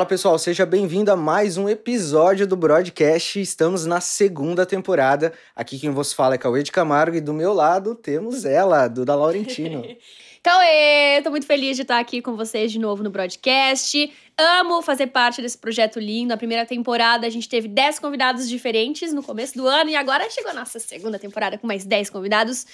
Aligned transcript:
Fala 0.00 0.08
pessoal, 0.08 0.38
seja 0.38 0.64
bem-vindo 0.64 1.12
a 1.12 1.16
mais 1.16 1.58
um 1.58 1.68
episódio 1.68 2.46
do 2.46 2.56
Broadcast. 2.56 3.38
Estamos 3.38 3.84
na 3.84 4.00
segunda 4.00 4.64
temporada. 4.64 5.30
Aqui 5.54 5.78
quem 5.78 5.90
vos 5.90 6.14
fala 6.14 6.36
é 6.36 6.38
Cauê 6.38 6.62
de 6.62 6.72
Camargo 6.72 7.18
e 7.18 7.20
do 7.20 7.34
meu 7.34 7.52
lado 7.52 7.94
temos 7.94 8.46
ela, 8.46 8.88
Duda 8.88 9.14
Laurentino. 9.14 9.84
Cauê, 10.42 11.20
tô 11.22 11.28
muito 11.28 11.44
feliz 11.44 11.76
de 11.76 11.82
estar 11.82 11.98
aqui 11.98 12.22
com 12.22 12.34
vocês 12.34 12.72
de 12.72 12.78
novo 12.78 13.02
no 13.02 13.10
Broadcast. 13.10 14.10
Amo 14.38 14.80
fazer 14.80 15.08
parte 15.08 15.42
desse 15.42 15.58
projeto 15.58 16.00
lindo. 16.00 16.28
Na 16.28 16.38
primeira 16.38 16.64
temporada 16.64 17.26
a 17.26 17.30
gente 17.30 17.46
teve 17.46 17.68
10 17.68 17.98
convidados 17.98 18.48
diferentes 18.48 19.12
no 19.12 19.22
começo 19.22 19.54
do 19.54 19.66
ano 19.66 19.90
e 19.90 19.96
agora 19.96 20.30
chegou 20.30 20.50
a 20.50 20.54
nossa 20.54 20.78
segunda 20.78 21.18
temporada 21.18 21.58
com 21.58 21.66
mais 21.66 21.84
10 21.84 22.08
convidados 22.08 22.64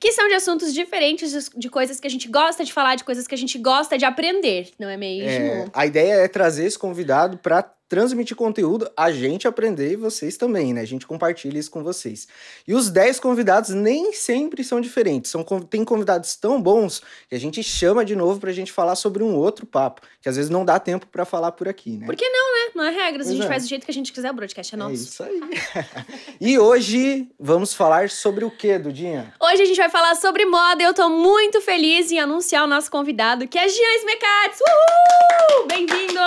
que 0.00 0.12
são 0.12 0.28
de 0.28 0.34
assuntos 0.34 0.72
diferentes, 0.72 1.50
de 1.56 1.68
coisas 1.68 1.98
que 1.98 2.06
a 2.06 2.10
gente 2.10 2.28
gosta 2.28 2.64
de 2.64 2.72
falar, 2.72 2.94
de 2.94 3.04
coisas 3.04 3.26
que 3.26 3.34
a 3.34 3.38
gente 3.38 3.58
gosta 3.58 3.98
de 3.98 4.04
aprender, 4.04 4.70
não 4.78 4.88
é 4.88 4.96
mesmo? 4.96 5.28
É, 5.28 5.66
a 5.72 5.86
ideia 5.86 6.12
é 6.14 6.28
trazer 6.28 6.66
esse 6.66 6.78
convidado 6.78 7.38
para 7.38 7.62
transmitir 7.88 8.36
conteúdo, 8.36 8.90
a 8.94 9.10
gente 9.10 9.48
aprender 9.48 9.92
e 9.92 9.96
vocês 9.96 10.36
também, 10.36 10.74
né? 10.74 10.82
A 10.82 10.86
gente 10.86 11.06
compartilha 11.06 11.58
isso 11.58 11.70
com 11.70 11.82
vocês. 11.82 12.28
E 12.66 12.74
os 12.74 12.90
10 12.90 13.18
convidados 13.18 13.70
nem 13.70 14.12
sempre 14.12 14.62
são 14.62 14.80
diferentes. 14.80 15.30
São, 15.30 15.42
tem 15.42 15.84
convidados 15.84 16.36
tão 16.36 16.60
bons 16.60 17.02
que 17.28 17.34
a 17.34 17.40
gente 17.40 17.62
chama 17.62 18.04
de 18.04 18.14
novo 18.14 18.38
pra 18.38 18.52
gente 18.52 18.70
falar 18.70 18.94
sobre 18.94 19.22
um 19.22 19.34
outro 19.34 19.64
papo, 19.64 20.02
que 20.20 20.28
às 20.28 20.36
vezes 20.36 20.50
não 20.50 20.64
dá 20.64 20.78
tempo 20.78 21.06
para 21.06 21.24
falar 21.24 21.52
por 21.52 21.66
aqui, 21.66 21.96
né? 21.96 22.04
Por 22.04 22.14
que 22.14 22.28
não, 22.28 22.47
Não 22.74 22.84
é 22.84 22.90
regras, 22.90 23.26
pois 23.26 23.28
a 23.28 23.32
gente 23.32 23.44
é. 23.44 23.48
faz 23.48 23.62
do 23.62 23.68
jeito 23.68 23.84
que 23.84 23.90
a 23.90 23.94
gente 23.94 24.12
quiser, 24.12 24.30
o 24.30 24.34
broadcast 24.34 24.74
é, 24.74 24.76
é 24.76 24.78
nosso. 24.78 24.92
É 24.92 24.96
isso 24.96 25.22
aí. 25.22 25.40
e 26.40 26.58
hoje 26.58 27.28
vamos 27.38 27.74
falar 27.74 28.10
sobre 28.10 28.44
o 28.44 28.50
que, 28.50 28.78
Dudinha? 28.78 29.32
Hoje 29.40 29.62
a 29.62 29.66
gente 29.66 29.76
vai 29.76 29.88
falar 29.88 30.14
sobre 30.16 30.44
moda 30.44 30.82
e 30.82 30.86
eu 30.86 30.94
tô 30.94 31.08
muito 31.08 31.60
feliz 31.60 32.10
em 32.10 32.18
anunciar 32.18 32.64
o 32.64 32.66
nosso 32.66 32.90
convidado, 32.90 33.46
que 33.46 33.58
é 33.58 33.68
Jean 33.68 33.94
Smecates. 33.98 34.60
Uhul! 34.60 35.66
Bem-vindo! 35.66 36.20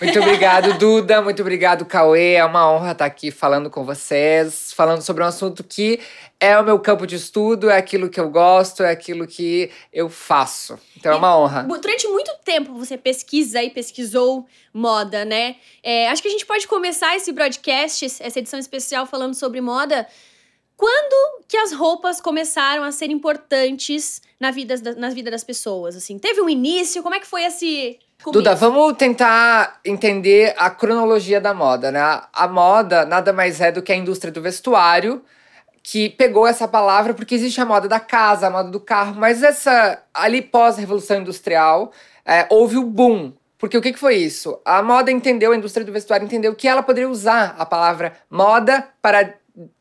Muito 0.00 0.18
obrigado, 0.20 0.72
Duda. 0.78 0.94
Duda, 1.04 1.20
muito 1.20 1.40
obrigado, 1.42 1.84
Cauê. 1.84 2.34
É 2.34 2.44
uma 2.44 2.70
honra 2.70 2.92
estar 2.92 3.04
aqui 3.04 3.30
falando 3.30 3.68
com 3.68 3.84
vocês, 3.84 4.72
falando 4.72 5.02
sobre 5.02 5.22
um 5.22 5.26
assunto 5.26 5.64
que 5.64 5.98
é 6.44 6.58
o 6.60 6.64
meu 6.64 6.78
campo 6.78 7.06
de 7.06 7.16
estudo, 7.16 7.70
é 7.70 7.76
aquilo 7.76 8.08
que 8.08 8.20
eu 8.20 8.28
gosto, 8.28 8.82
é 8.82 8.90
aquilo 8.90 9.26
que 9.26 9.70
eu 9.92 10.08
faço. 10.08 10.78
Então 10.96 11.12
é 11.12 11.16
uma 11.16 11.38
honra. 11.38 11.62
Durante 11.62 12.06
muito 12.08 12.30
tempo 12.44 12.74
você 12.74 12.96
pesquisa 12.96 13.62
e 13.62 13.70
pesquisou 13.70 14.46
moda, 14.72 15.24
né? 15.24 15.56
É, 15.82 16.08
acho 16.08 16.22
que 16.22 16.28
a 16.28 16.30
gente 16.30 16.46
pode 16.46 16.66
começar 16.66 17.16
esse 17.16 17.32
broadcast, 17.32 18.04
essa 18.04 18.38
edição 18.38 18.58
especial 18.58 19.06
falando 19.06 19.34
sobre 19.34 19.60
moda. 19.60 20.06
Quando 20.76 21.44
que 21.46 21.56
as 21.56 21.72
roupas 21.72 22.20
começaram 22.20 22.82
a 22.82 22.90
ser 22.90 23.10
importantes 23.10 24.20
na 24.40 24.50
vida, 24.50 24.74
na 24.96 25.10
vida 25.10 25.30
das 25.30 25.44
pessoas? 25.44 25.96
Assim, 25.96 26.18
teve 26.18 26.40
um 26.40 26.48
início? 26.48 27.02
Como 27.02 27.14
é 27.14 27.20
que 27.20 27.26
foi 27.26 27.44
esse 27.44 27.98
Começo. 28.22 28.42
Duda, 28.42 28.54
vamos 28.54 28.96
tentar 28.96 29.80
entender 29.84 30.54
a 30.56 30.70
cronologia 30.70 31.38
da 31.42 31.52
moda, 31.52 31.92
né? 31.92 32.00
A 32.32 32.48
moda 32.48 33.04
nada 33.04 33.34
mais 33.34 33.60
é 33.60 33.70
do 33.70 33.82
que 33.82 33.92
a 33.92 33.96
indústria 33.96 34.32
do 34.32 34.40
vestuário, 34.40 35.22
que 35.86 36.08
pegou 36.08 36.46
essa 36.46 36.66
palavra 36.66 37.12
porque 37.12 37.34
existe 37.34 37.60
a 37.60 37.66
moda 37.66 37.86
da 37.86 38.00
casa, 38.00 38.46
a 38.46 38.50
moda 38.50 38.70
do 38.70 38.80
carro, 38.80 39.14
mas 39.14 39.42
essa 39.42 40.02
ali 40.14 40.40
pós-revolução 40.40 41.18
industrial 41.18 41.92
é, 42.24 42.46
houve 42.48 42.78
o 42.78 42.84
boom. 42.84 43.34
Porque 43.58 43.76
o 43.76 43.82
que, 43.82 43.92
que 43.92 43.98
foi 43.98 44.16
isso? 44.16 44.58
A 44.64 44.82
moda 44.82 45.12
entendeu, 45.12 45.52
a 45.52 45.56
indústria 45.56 45.84
do 45.84 45.92
vestuário 45.92 46.24
entendeu 46.24 46.54
que 46.54 46.66
ela 46.66 46.82
poderia 46.82 47.08
usar 47.08 47.54
a 47.58 47.66
palavra 47.66 48.14
moda 48.30 48.88
para, 49.02 49.34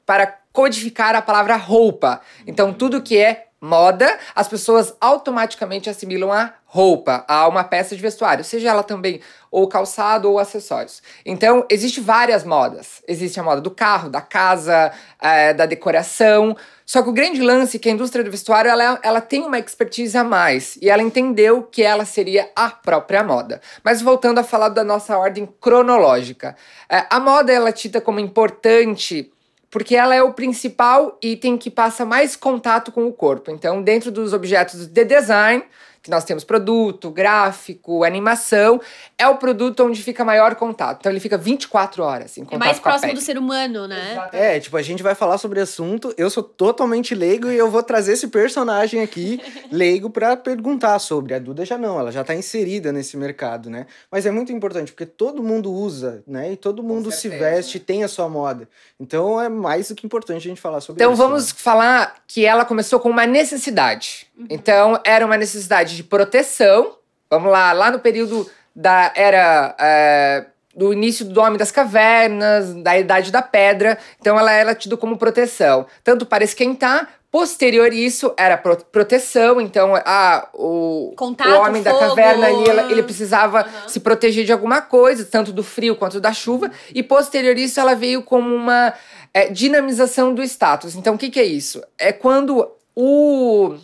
para 0.06 0.28
codificar 0.52 1.16
a 1.16 1.22
palavra 1.22 1.56
roupa. 1.56 2.20
Então, 2.46 2.74
tudo 2.74 3.02
que 3.02 3.18
é 3.18 3.48
moda, 3.64 4.20
as 4.36 4.50
pessoas 4.50 4.94
automaticamente 5.00 5.90
assimilam 5.90 6.34
a 6.34 6.54
roupa, 6.66 7.24
a 7.30 7.48
uma 7.48 7.64
peça 7.64 7.96
de 7.96 8.02
vestuário, 8.02 8.44
seja 8.44 8.70
ela 8.70 8.84
também 8.84 9.22
ou 9.50 9.68
calçado 9.68 10.30
ou 10.30 10.38
acessórios. 10.38 11.02
Então, 11.26 11.66
existe 11.70 12.02
várias 12.02 12.44
modas. 12.44 13.02
Existe 13.08 13.40
a 13.40 13.44
moda 13.44 13.62
do 13.62 13.70
carro, 13.70 14.10
da 14.10 14.20
casa, 14.20 14.92
é, 15.22 15.54
da 15.54 15.68
decoração. 15.68 16.58
Só 16.86 17.04
que 17.04 17.10
o 17.10 17.14
grande 17.14 17.42
lance 17.42 17.78
é 17.78 17.80
que 17.80 17.88
a 17.88 17.92
indústria 17.92 18.24
do 18.24 18.32
vestuário 18.32 18.70
ela, 18.70 19.00
ela 19.04 19.22
tem 19.22 19.44
uma 19.44 19.60
expertise 19.60 20.18
a 20.18 20.24
mais 20.24 20.76
e 20.82 20.90
ela 20.90 21.04
entendeu 21.04 21.62
que 21.64 21.84
ela 21.84 22.04
seria 22.04 22.50
a 22.56 22.70
própria 22.70 23.24
moda. 23.24 23.62
Mas 23.84 24.02
voltando 24.02 24.40
a 24.40 24.44
falar 24.44 24.70
da 24.70 24.84
nossa 24.84 25.18
ordem 25.18 25.48
cronológica, 25.62 26.56
é, 26.90 27.06
a 27.10 27.20
moda 27.20 27.54
ela 27.54 27.70
é 27.70 27.72
tida 27.72 28.02
como 28.02 28.20
importante 28.20 29.32
porque 29.74 29.96
ela 29.96 30.14
é 30.14 30.22
o 30.22 30.32
principal 30.32 31.18
item 31.20 31.58
que 31.58 31.72
passa 31.72 32.06
mais 32.06 32.36
contato 32.36 32.92
com 32.92 33.08
o 33.08 33.12
corpo. 33.12 33.50
Então, 33.50 33.82
dentro 33.82 34.12
dos 34.12 34.32
objetos 34.32 34.86
de 34.86 35.04
design, 35.04 35.64
que 36.04 36.12
nós 36.12 36.26
temos 36.26 36.44
produto, 36.44 37.10
gráfico, 37.10 38.04
animação, 38.04 38.82
é 39.18 39.26
o 39.26 39.38
produto 39.38 39.86
onde 39.86 40.04
fica 40.04 40.26
maior 40.26 40.54
contato. 40.56 41.00
Então 41.00 41.10
ele 41.10 41.22
fica 41.22 41.38
24 41.38 42.04
horas 42.04 42.38
em 42.38 42.44
contato 42.44 42.56
É 42.62 42.66
mais 42.66 42.78
com 42.78 42.84
próximo 42.84 43.14
do 43.14 43.22
ser 43.22 43.38
humano, 43.38 43.88
né? 43.88 44.12
Exatamente. 44.12 44.36
É, 44.36 44.60
tipo, 44.60 44.76
a 44.76 44.82
gente 44.82 45.02
vai 45.02 45.16
falar 45.16 45.38
sobre 45.38 45.62
assunto, 45.62 46.14
eu 46.18 46.30
sou 46.30 46.44
totalmente 46.44 47.16
leigo 47.16 47.48
e 47.50 47.56
eu 47.56 47.72
vou 47.72 47.82
trazer 47.82 48.14
esse 48.14 48.28
personagem 48.28 49.02
aqui, 49.02 49.42
leigo, 49.72 50.10
para 50.10 50.36
perguntar 50.36 51.00
sobre. 51.00 51.36
A 51.36 51.40
Duda 51.40 51.64
já 51.64 51.78
não, 51.78 51.98
ela 51.98 52.12
já 52.12 52.22
tá 52.22 52.36
inserida 52.36 52.92
nesse 52.92 53.16
mercado, 53.16 53.70
né? 53.70 53.86
Mas 54.12 54.26
é 54.26 54.32
muito 54.32 54.52
importante, 54.52 54.92
porque 54.92 55.06
todo 55.06 55.42
mundo 55.42 55.72
usa, 55.72 56.22
né? 56.28 56.52
E 56.52 56.58
todo 56.58 56.84
mundo 56.84 57.12
se 57.14 57.30
veste, 57.30 57.80
tem 57.80 58.04
a 58.04 58.10
sua 58.10 58.28
moda. 58.28 58.68
Então 59.00 59.40
é 59.40 59.48
mais 59.48 59.88
do 59.88 59.96
que 59.96 60.06
importante 60.06 60.46
a 60.46 60.50
gente 60.50 60.60
falar 60.60 60.82
sobre 60.82 61.02
então, 61.02 61.14
isso. 61.14 61.22
Então 61.22 61.30
vamos 61.30 61.48
né? 61.48 61.54
falar 61.56 62.16
que 62.28 62.46
ela 62.46 62.66
começou 62.66 63.00
com 63.00 63.10
uma 63.10 63.26
necessidade. 63.26 64.28
Uhum. 64.38 64.48
Então 64.50 65.00
era 65.04 65.26
uma 65.26 65.38
necessidade 65.38 65.96
de 65.96 66.04
proteção. 66.04 66.98
Vamos 67.30 67.52
lá, 67.52 67.72
lá 67.74 67.92
no 67.92 68.00
período 68.00 68.50
da 68.76 69.12
era 69.16 69.76
é, 69.80 70.46
do 70.76 70.92
início 70.92 71.26
do 71.26 71.40
Homem 71.40 71.58
das 71.58 71.72
Cavernas, 71.72 72.74
da 72.76 72.98
Idade 72.98 73.32
da 73.32 73.42
Pedra. 73.42 73.98
Então 74.20 74.38
ela 74.38 74.52
era 74.52 74.74
tida 74.74 74.98
como 74.98 75.18
proteção, 75.18 75.86
tanto 76.04 76.26
para 76.26 76.44
esquentar. 76.44 77.10
Posterior 77.30 77.92
isso 77.92 78.32
era 78.38 78.56
pro 78.56 78.78
proteção, 78.78 79.60
então 79.60 79.96
a, 79.96 80.48
o, 80.54 81.14
Contato, 81.16 81.50
o 81.50 81.62
homem 81.62 81.84
fogo. 81.84 82.00
da 82.00 82.08
caverna 82.08 82.46
ali, 82.46 82.70
ela, 82.70 82.92
ele 82.92 83.02
precisava 83.02 83.66
uhum. 83.66 83.90
se 83.90 84.00
proteger 84.00 84.46
de 84.46 84.52
alguma 84.52 84.82
coisa, 84.84 85.26
tanto 85.26 85.52
do 85.52 85.64
frio 85.64 85.96
quanto 85.96 86.20
da 86.20 86.32
chuva. 86.32 86.70
E 86.94 87.02
posterior 87.02 87.58
isso 87.58 87.80
ela 87.80 87.96
veio 87.96 88.22
como 88.22 88.54
uma 88.54 88.94
é, 89.34 89.50
dinamização 89.50 90.32
do 90.32 90.44
status. 90.44 90.96
Então 90.96 91.16
o 91.16 91.18
que, 91.18 91.32
que 91.32 91.40
é 91.40 91.44
isso? 91.44 91.82
É 91.98 92.12
quando 92.12 92.72
o 92.96 93.78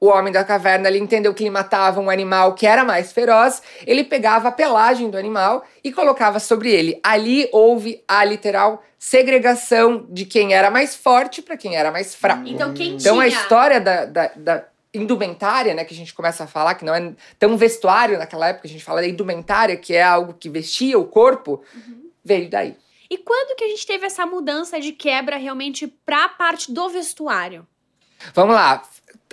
o 0.00 0.06
homem 0.06 0.32
da 0.32 0.42
caverna 0.42 0.88
ele 0.88 0.98
entendeu 0.98 1.34
que 1.34 1.42
ele 1.42 1.50
matava 1.50 2.00
um 2.00 2.08
animal 2.08 2.54
que 2.54 2.66
era 2.66 2.82
mais 2.82 3.12
feroz, 3.12 3.62
ele 3.86 4.02
pegava 4.02 4.48
a 4.48 4.52
pelagem 4.52 5.10
do 5.10 5.18
animal 5.18 5.62
e 5.84 5.92
colocava 5.92 6.40
sobre 6.40 6.72
ele. 6.72 6.98
Ali 7.02 7.48
houve 7.52 8.02
a 8.08 8.24
literal 8.24 8.82
segregação 8.98 10.06
de 10.08 10.24
quem 10.24 10.54
era 10.54 10.70
mais 10.70 10.96
forte 10.96 11.42
para 11.42 11.56
quem 11.56 11.76
era 11.76 11.90
mais 11.90 12.14
fraco. 12.14 12.44
Então, 12.46 12.72
quem 12.72 12.94
então 12.94 13.16
tinha... 13.16 13.24
a 13.24 13.28
história 13.28 13.80
da, 13.80 14.06
da, 14.06 14.30
da, 14.34 14.64
indumentária, 14.92 15.74
né, 15.74 15.84
que 15.84 15.92
a 15.92 15.96
gente 15.96 16.14
começa 16.14 16.44
a 16.44 16.46
falar, 16.46 16.74
que 16.74 16.84
não 16.84 16.94
é 16.94 17.12
tão 17.38 17.56
vestuário 17.56 18.18
naquela 18.18 18.48
época, 18.48 18.66
a 18.66 18.70
gente 18.70 18.82
fala 18.82 19.02
da 19.02 19.06
indumentária, 19.06 19.76
que 19.76 19.94
é 19.94 20.02
algo 20.02 20.34
que 20.34 20.48
vestia 20.48 20.98
o 20.98 21.04
corpo, 21.04 21.62
uhum. 21.74 22.10
veio 22.24 22.48
daí. 22.48 22.74
E 23.10 23.18
quando 23.18 23.56
que 23.56 23.64
a 23.64 23.68
gente 23.68 23.86
teve 23.86 24.06
essa 24.06 24.24
mudança 24.24 24.80
de 24.80 24.92
quebra 24.92 25.36
realmente 25.36 25.86
para 25.86 26.24
a 26.24 26.28
parte 26.28 26.72
do 26.72 26.88
vestuário? 26.88 27.66
Vamos 28.34 28.54
lá. 28.54 28.82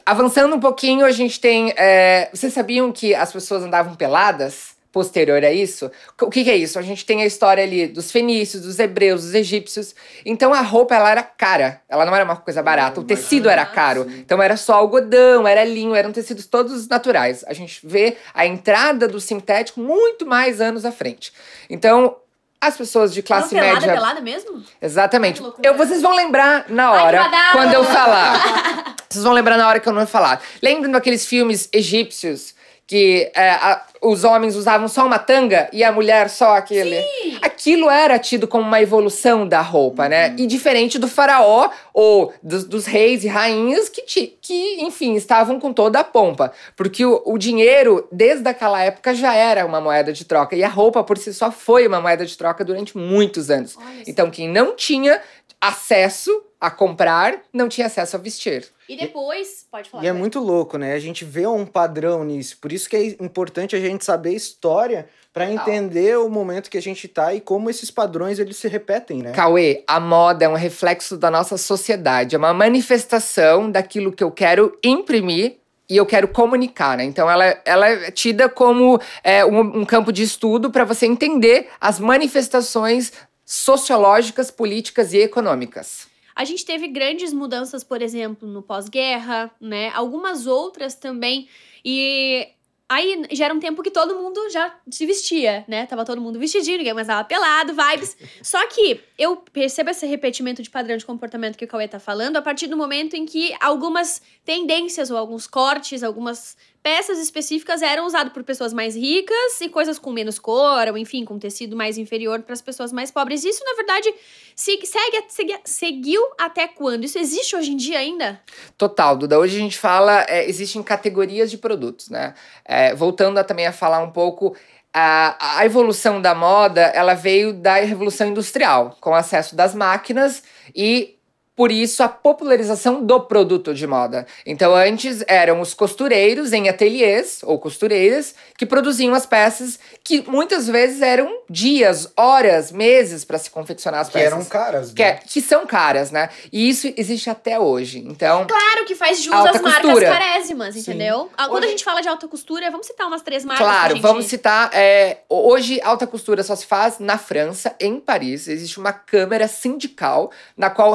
Avançando 0.08 0.56
um 0.56 0.60
pouquinho, 0.62 1.06
a 1.06 1.12
gente 1.12 1.38
tem. 1.38 1.74
É, 1.76 2.30
vocês 2.34 2.54
sabiam 2.54 2.94
que 2.94 3.14
as 3.14 3.34
pessoas 3.34 3.62
andavam 3.62 3.94
peladas? 3.94 4.78
Posterior 4.90 5.44
a 5.44 5.52
isso, 5.52 5.92
o 6.20 6.30
que, 6.30 6.46
que, 6.46 6.50
é 6.50 6.56
isso? 6.56 6.80
A 6.80 6.82
gente 6.82 7.06
tem 7.06 7.22
a 7.22 7.26
história 7.26 7.62
ali 7.62 7.88
dos 7.88 8.10
fenícios, 8.10 8.64
dos 8.64 8.80
hebreus, 8.80 9.22
dos 9.22 9.34
egípcios. 9.36 9.94
Então 10.26 10.54
a 10.54 10.62
roupa 10.62 10.96
ela 10.96 11.12
era 11.12 11.22
cara, 11.22 11.82
ela 11.88 12.04
não 12.04 12.16
era 12.16 12.24
uma 12.24 12.38
coisa 12.38 12.64
barata. 12.64 13.02
o 13.02 13.04
tecido 13.04 13.48
era 13.48 13.64
caro. 13.66 14.08
Então 14.10 14.42
era 14.42 14.58
só 14.58 14.74
algodão, 14.74 15.46
era 15.46 15.64
linho, 15.66 15.94
eram 15.94 16.12
tecidos 16.12 16.48
todos 16.48 16.88
naturais. 16.88 17.44
A 17.46 17.54
gente 17.54 17.86
vê 17.86 18.16
a 18.34 18.48
entrada 18.48 19.08
do 19.08 19.20
sintético 19.20 19.82
muito 19.82 20.26
mais 20.26 20.62
anos 20.62 20.84
à 20.84 20.92
frente. 20.92 21.32
Então 21.70 22.16
as 22.60 22.76
pessoas 22.76 23.14
de 23.14 23.22
classe 23.22 23.50
pelada, 23.50 23.74
média. 23.74 23.94
Pelada 23.94 24.22
mesmo? 24.22 24.64
Exatamente. 24.82 25.42
Eu, 25.64 25.76
vocês 25.76 26.02
vão 26.02 26.16
lembrar 26.16 26.66
na 26.70 26.92
hora 26.92 27.22
Ai, 27.22 27.52
quando 27.52 27.74
eu 27.74 27.84
falar. 27.84 28.96
vocês 29.10 29.24
vão 29.24 29.34
lembrar 29.34 29.58
na 29.58 29.68
hora 29.68 29.80
que 29.80 29.88
eu 29.88 29.94
não 29.94 30.08
falar. 30.08 30.42
Lembram 30.62 30.92
daqueles 30.92 31.26
filmes 31.26 31.70
egípcios 31.72 32.56
que 32.88 33.30
é, 33.36 33.50
a, 33.50 33.86
os 34.02 34.24
homens 34.24 34.56
usavam 34.56 34.88
só 34.88 35.06
uma 35.06 35.20
tanga 35.20 35.70
e 35.74 35.84
a 35.84 35.92
mulher 35.92 36.30
só 36.30 36.56
aquele. 36.56 37.02
Sim. 37.02 37.38
Aquilo 37.42 37.90
era 37.90 38.18
tido 38.18 38.48
como 38.48 38.66
uma 38.66 38.82
evolução 38.82 39.46
da 39.46 39.60
roupa, 39.60 40.08
né? 40.08 40.30
uhum. 40.30 40.36
né? 40.36 40.36
E 40.40 40.48
diferente 40.48 40.98
do 40.98 41.08
faraó 41.08 41.70
ou 41.94 42.34
dos, 42.42 42.64
dos 42.64 42.86
reis 42.86 43.26
e 43.26 43.28
rainhas 43.28 43.90
que, 43.90 44.04
ti, 44.04 44.38
que, 44.42 44.82
enfim, 44.82 45.16
estavam 45.16 45.60
com 45.60 45.74
toda 45.74 46.00
a 46.00 46.04
pompa. 46.04 46.54
Porque 46.78 47.06
o, 47.06 47.22
o 47.26 47.38
dinheiro, 47.38 48.08
desde 48.10 48.48
aquela 48.48 48.82
época, 48.82 49.14
já 49.14 49.34
era 49.34 49.66
uma 49.66 49.82
moeda 49.82 50.14
de 50.14 50.24
troca. 50.24 50.56
E 50.56 50.64
a 50.64 50.70
roupa 50.70 51.04
por 51.04 51.18
si 51.18 51.34
só 51.34 51.52
foi 51.52 51.86
uma 51.86 52.00
moeda 52.00 52.26
de 52.26 52.38
troca 52.38 52.64
durante 52.64 52.98
muitos 52.98 53.50
anos. 53.50 53.76
Então, 54.08 54.32
quem 54.32 54.48
não 54.48 54.76
tinha 54.76 55.20
acesso 55.62 56.44
a 56.60 56.72
comprar, 56.72 57.42
não 57.54 57.70
tinha 57.70 57.88
acesso 57.88 58.16
a 58.16 58.20
vestir. 58.20 58.66
E 58.90 58.96
depois, 58.96 59.62
e, 59.62 59.66
pode 59.70 59.90
falar. 59.90 60.04
E 60.04 60.08
é 60.08 60.14
muito 60.14 60.40
louco, 60.40 60.78
né? 60.78 60.94
A 60.94 61.00
gente 61.00 61.24
vê 61.24 61.46
um 61.46 61.66
padrão 61.66 62.24
nisso. 62.24 62.58
Por 62.60 62.72
isso 62.72 62.90
que 62.90 62.96
é 62.96 63.06
importante 63.24 63.76
a 63.76 63.80
gente 63.80 64.04
saber 64.04 64.30
a 64.30 64.34
história 64.34 65.08
para 65.34 65.52
entender 65.52 66.18
o 66.18 66.28
momento 66.30 66.68
que 66.68 66.80
a 66.80 66.82
gente 66.82 67.08
tá 67.08 67.32
e 67.32 67.40
como 67.40 67.70
esses 67.70 67.92
padrões 67.92 68.40
eles 68.40 68.58
se 68.58 68.68
repetem, 68.68 69.22
né? 69.22 69.34
Cauê, 69.34 69.84
a 69.86 70.00
moda 70.00 70.46
é 70.46 70.50
um 70.50 70.56
reflexo 70.56 71.16
da 71.16 71.30
nossa 71.30 71.58
sociedade, 71.58 72.34
é 72.34 72.40
uma 72.40 72.56
manifestação 72.56 73.70
daquilo 73.70 74.12
que 74.12 74.24
eu 74.24 74.32
quero 74.32 74.76
imprimir 74.84 75.58
e 75.90 75.96
eu 75.96 76.06
quero 76.06 76.28
comunicar, 76.28 76.98
né? 76.98 77.04
Então 77.04 77.30
ela, 77.30 77.56
ela 77.64 77.88
é 77.88 78.12
tida 78.12 78.50
como 78.50 79.00
é, 79.24 79.46
um, 79.46 79.82
um 79.82 79.86
campo 79.86 80.12
de 80.12 80.24
estudo 80.24 80.70
para 80.70 80.84
você 80.84 81.06
entender 81.06 81.70
as 81.80 82.00
manifestações 82.00 83.14
sociológicas, 83.48 84.52
políticas 84.52 85.14
e 85.14 85.20
econômicas. 85.20 86.10
A 86.36 86.44
gente 86.44 86.66
teve 86.66 86.90
grandes 86.90 87.32
mudanças, 87.32 87.82
por 87.82 88.02
exemplo, 88.02 88.46
no 88.46 88.62
pós-guerra, 88.62 89.50
né? 89.60 89.90
Algumas 89.96 90.46
outras 90.46 90.96
também. 90.96 91.48
E 91.84 92.50
Aí 92.90 93.22
já 93.32 93.46
era 93.46 93.54
um 93.54 93.60
tempo 93.60 93.84
que 93.84 93.92
todo 93.92 94.16
mundo 94.16 94.50
já 94.50 94.74
se 94.90 95.06
vestia, 95.06 95.66
né? 95.68 95.86
Tava 95.86 96.06
todo 96.06 96.22
mundo 96.22 96.40
vestidinho, 96.40 96.78
ninguém 96.78 96.94
mais 96.94 97.08
tava 97.08 97.26
pelado, 97.26 97.74
vibes. 97.74 98.16
Só 98.42 98.66
que 98.68 99.02
eu 99.18 99.36
percebo 99.36 99.90
esse 99.90 100.06
repetimento 100.06 100.64
de 100.64 100.70
padrão 100.70 100.96
de 100.96 101.06
comportamento 101.06 101.58
que 101.58 101.66
o 101.66 101.68
Cauê 101.68 101.86
tá 101.86 102.00
falando 102.00 102.38
a 102.38 102.42
partir 102.42 102.68
do 102.68 102.78
momento 102.78 103.14
em 103.14 103.26
que 103.26 103.54
algumas 103.60 104.22
tendências 104.46 105.12
ou 105.12 105.18
alguns 105.18 105.48
cortes, 105.48 106.02
algumas 106.02 106.56
peças 106.88 107.20
específicas 107.20 107.82
eram 107.82 108.06
usadas 108.06 108.32
por 108.32 108.46
pessoas 108.46 108.72
mais 108.72 108.96
ricas 108.96 109.60
e 109.60 109.68
coisas 109.68 110.00
com 110.00 110.10
menos 110.10 110.40
cor, 110.40 110.88
ou 110.88 110.98
enfim, 110.98 111.26
com 111.26 111.38
tecido 111.38 111.76
mais 111.76 111.98
inferior 111.98 112.42
para 112.44 112.54
as 112.54 112.62
pessoas 112.62 112.94
mais 112.94 113.12
pobres. 113.12 113.44
Isso, 113.44 113.62
na 113.66 113.74
verdade, 113.74 114.10
segue, 114.56 114.88
segue, 115.28 115.60
seguiu 115.66 116.22
até 116.40 116.66
quando? 116.66 117.04
Isso 117.04 117.20
existe 117.20 117.58
hoje 117.58 117.74
em 117.74 117.76
dia 117.76 118.00
ainda? 118.00 118.40
Total, 118.78 119.18
Duda. 119.18 119.38
Hoje 119.38 119.58
a 119.58 119.60
gente 119.60 119.78
fala, 119.78 120.26
é, 120.30 120.48
existem 120.48 120.82
categorias 120.82 121.52
de 121.52 121.58
produtos, 121.58 122.08
né? 122.08 122.34
É, 122.64 122.96
voltando 122.96 123.38
a, 123.38 123.44
também 123.44 123.68
a 123.68 123.74
falar 123.74 124.00
um 124.00 124.12
pouco 124.12 124.56
a, 124.94 125.60
a, 125.60 125.66
evolução 125.66 126.22
da 126.22 126.34
moda 126.34 126.82
ela 126.82 127.16
veio 127.16 127.52
da 127.52 127.76
revolução 127.76 128.28
industrial, 128.28 128.96
com 129.02 129.14
acesso 129.14 129.58
das 129.58 129.76
máquinas 129.76 130.42
e 130.74 131.17
por 131.58 131.72
isso 131.72 132.04
a 132.04 132.08
popularização 132.08 133.04
do 133.04 133.20
produto 133.20 133.74
de 133.74 133.86
moda. 133.88 134.26
Então 134.46 134.74
antes 134.76 135.24
eram 135.28 135.60
os 135.60 135.74
costureiros 135.74 136.54
em 136.54 136.70
ateliês 136.70 137.40
ou 137.44 137.58
costureiras 137.60 138.36
que 138.56 138.64
produziam 138.66 139.14
as 139.16 139.26
peças 139.26 139.80
que 140.04 140.22
muitas 140.30 140.68
vezes 140.68 141.02
eram 141.02 141.40
dias, 141.50 142.10
horas, 142.16 142.72
meses 142.72 143.26
para 143.26 143.40
se 143.40 143.50
confeccionar 143.50 144.02
as 144.02 144.08
que 144.08 144.14
peças. 144.14 144.32
eram 144.34 144.46
caras, 144.46 144.94
que, 144.94 145.02
é, 145.04 145.14
né? 145.14 145.20
que 145.28 145.42
são 145.42 145.66
caras, 145.66 146.12
né? 146.12 146.30
E 146.54 146.70
isso 146.70 146.94
existe 146.96 147.28
até 147.30 147.60
hoje. 147.60 148.00
Então 148.08 148.46
Claro 148.46 148.86
que 148.86 148.94
faz 148.94 149.22
jus 149.24 149.34
às 149.34 149.60
marcas 149.60 149.82
costura. 149.82 150.12
carésimas, 150.12 150.76
Sim. 150.76 150.82
entendeu? 150.82 151.30
Ah, 151.36 151.48
Quando 151.48 151.64
Hoje- 151.64 151.66
a 151.66 151.70
gente 151.72 151.84
fala 151.84 152.02
de 152.02 152.08
alta 152.08 152.28
costura, 152.28 152.70
vamos 152.70 152.86
citar 152.86 153.08
umas 153.08 153.24
três 153.24 153.44
marcas. 153.44 153.66
Claro, 153.66 153.94
gente... 153.96 154.04
vamos 154.04 154.26
citar. 154.26 154.70
é, 154.74 155.18
hoje, 155.28 155.82
alta 155.84 156.06
costura 156.06 156.44
só 156.44 156.56
se 156.56 156.68
faz 156.68 157.00
na 157.00 157.18
França, 157.18 157.76
em 157.80 158.00
Paris. 158.00 158.48
Existe 158.48 158.80
uma 158.80 158.94
câmara 158.94 159.48
sindical 159.48 160.32
na 160.56 160.70
qual 160.70 160.94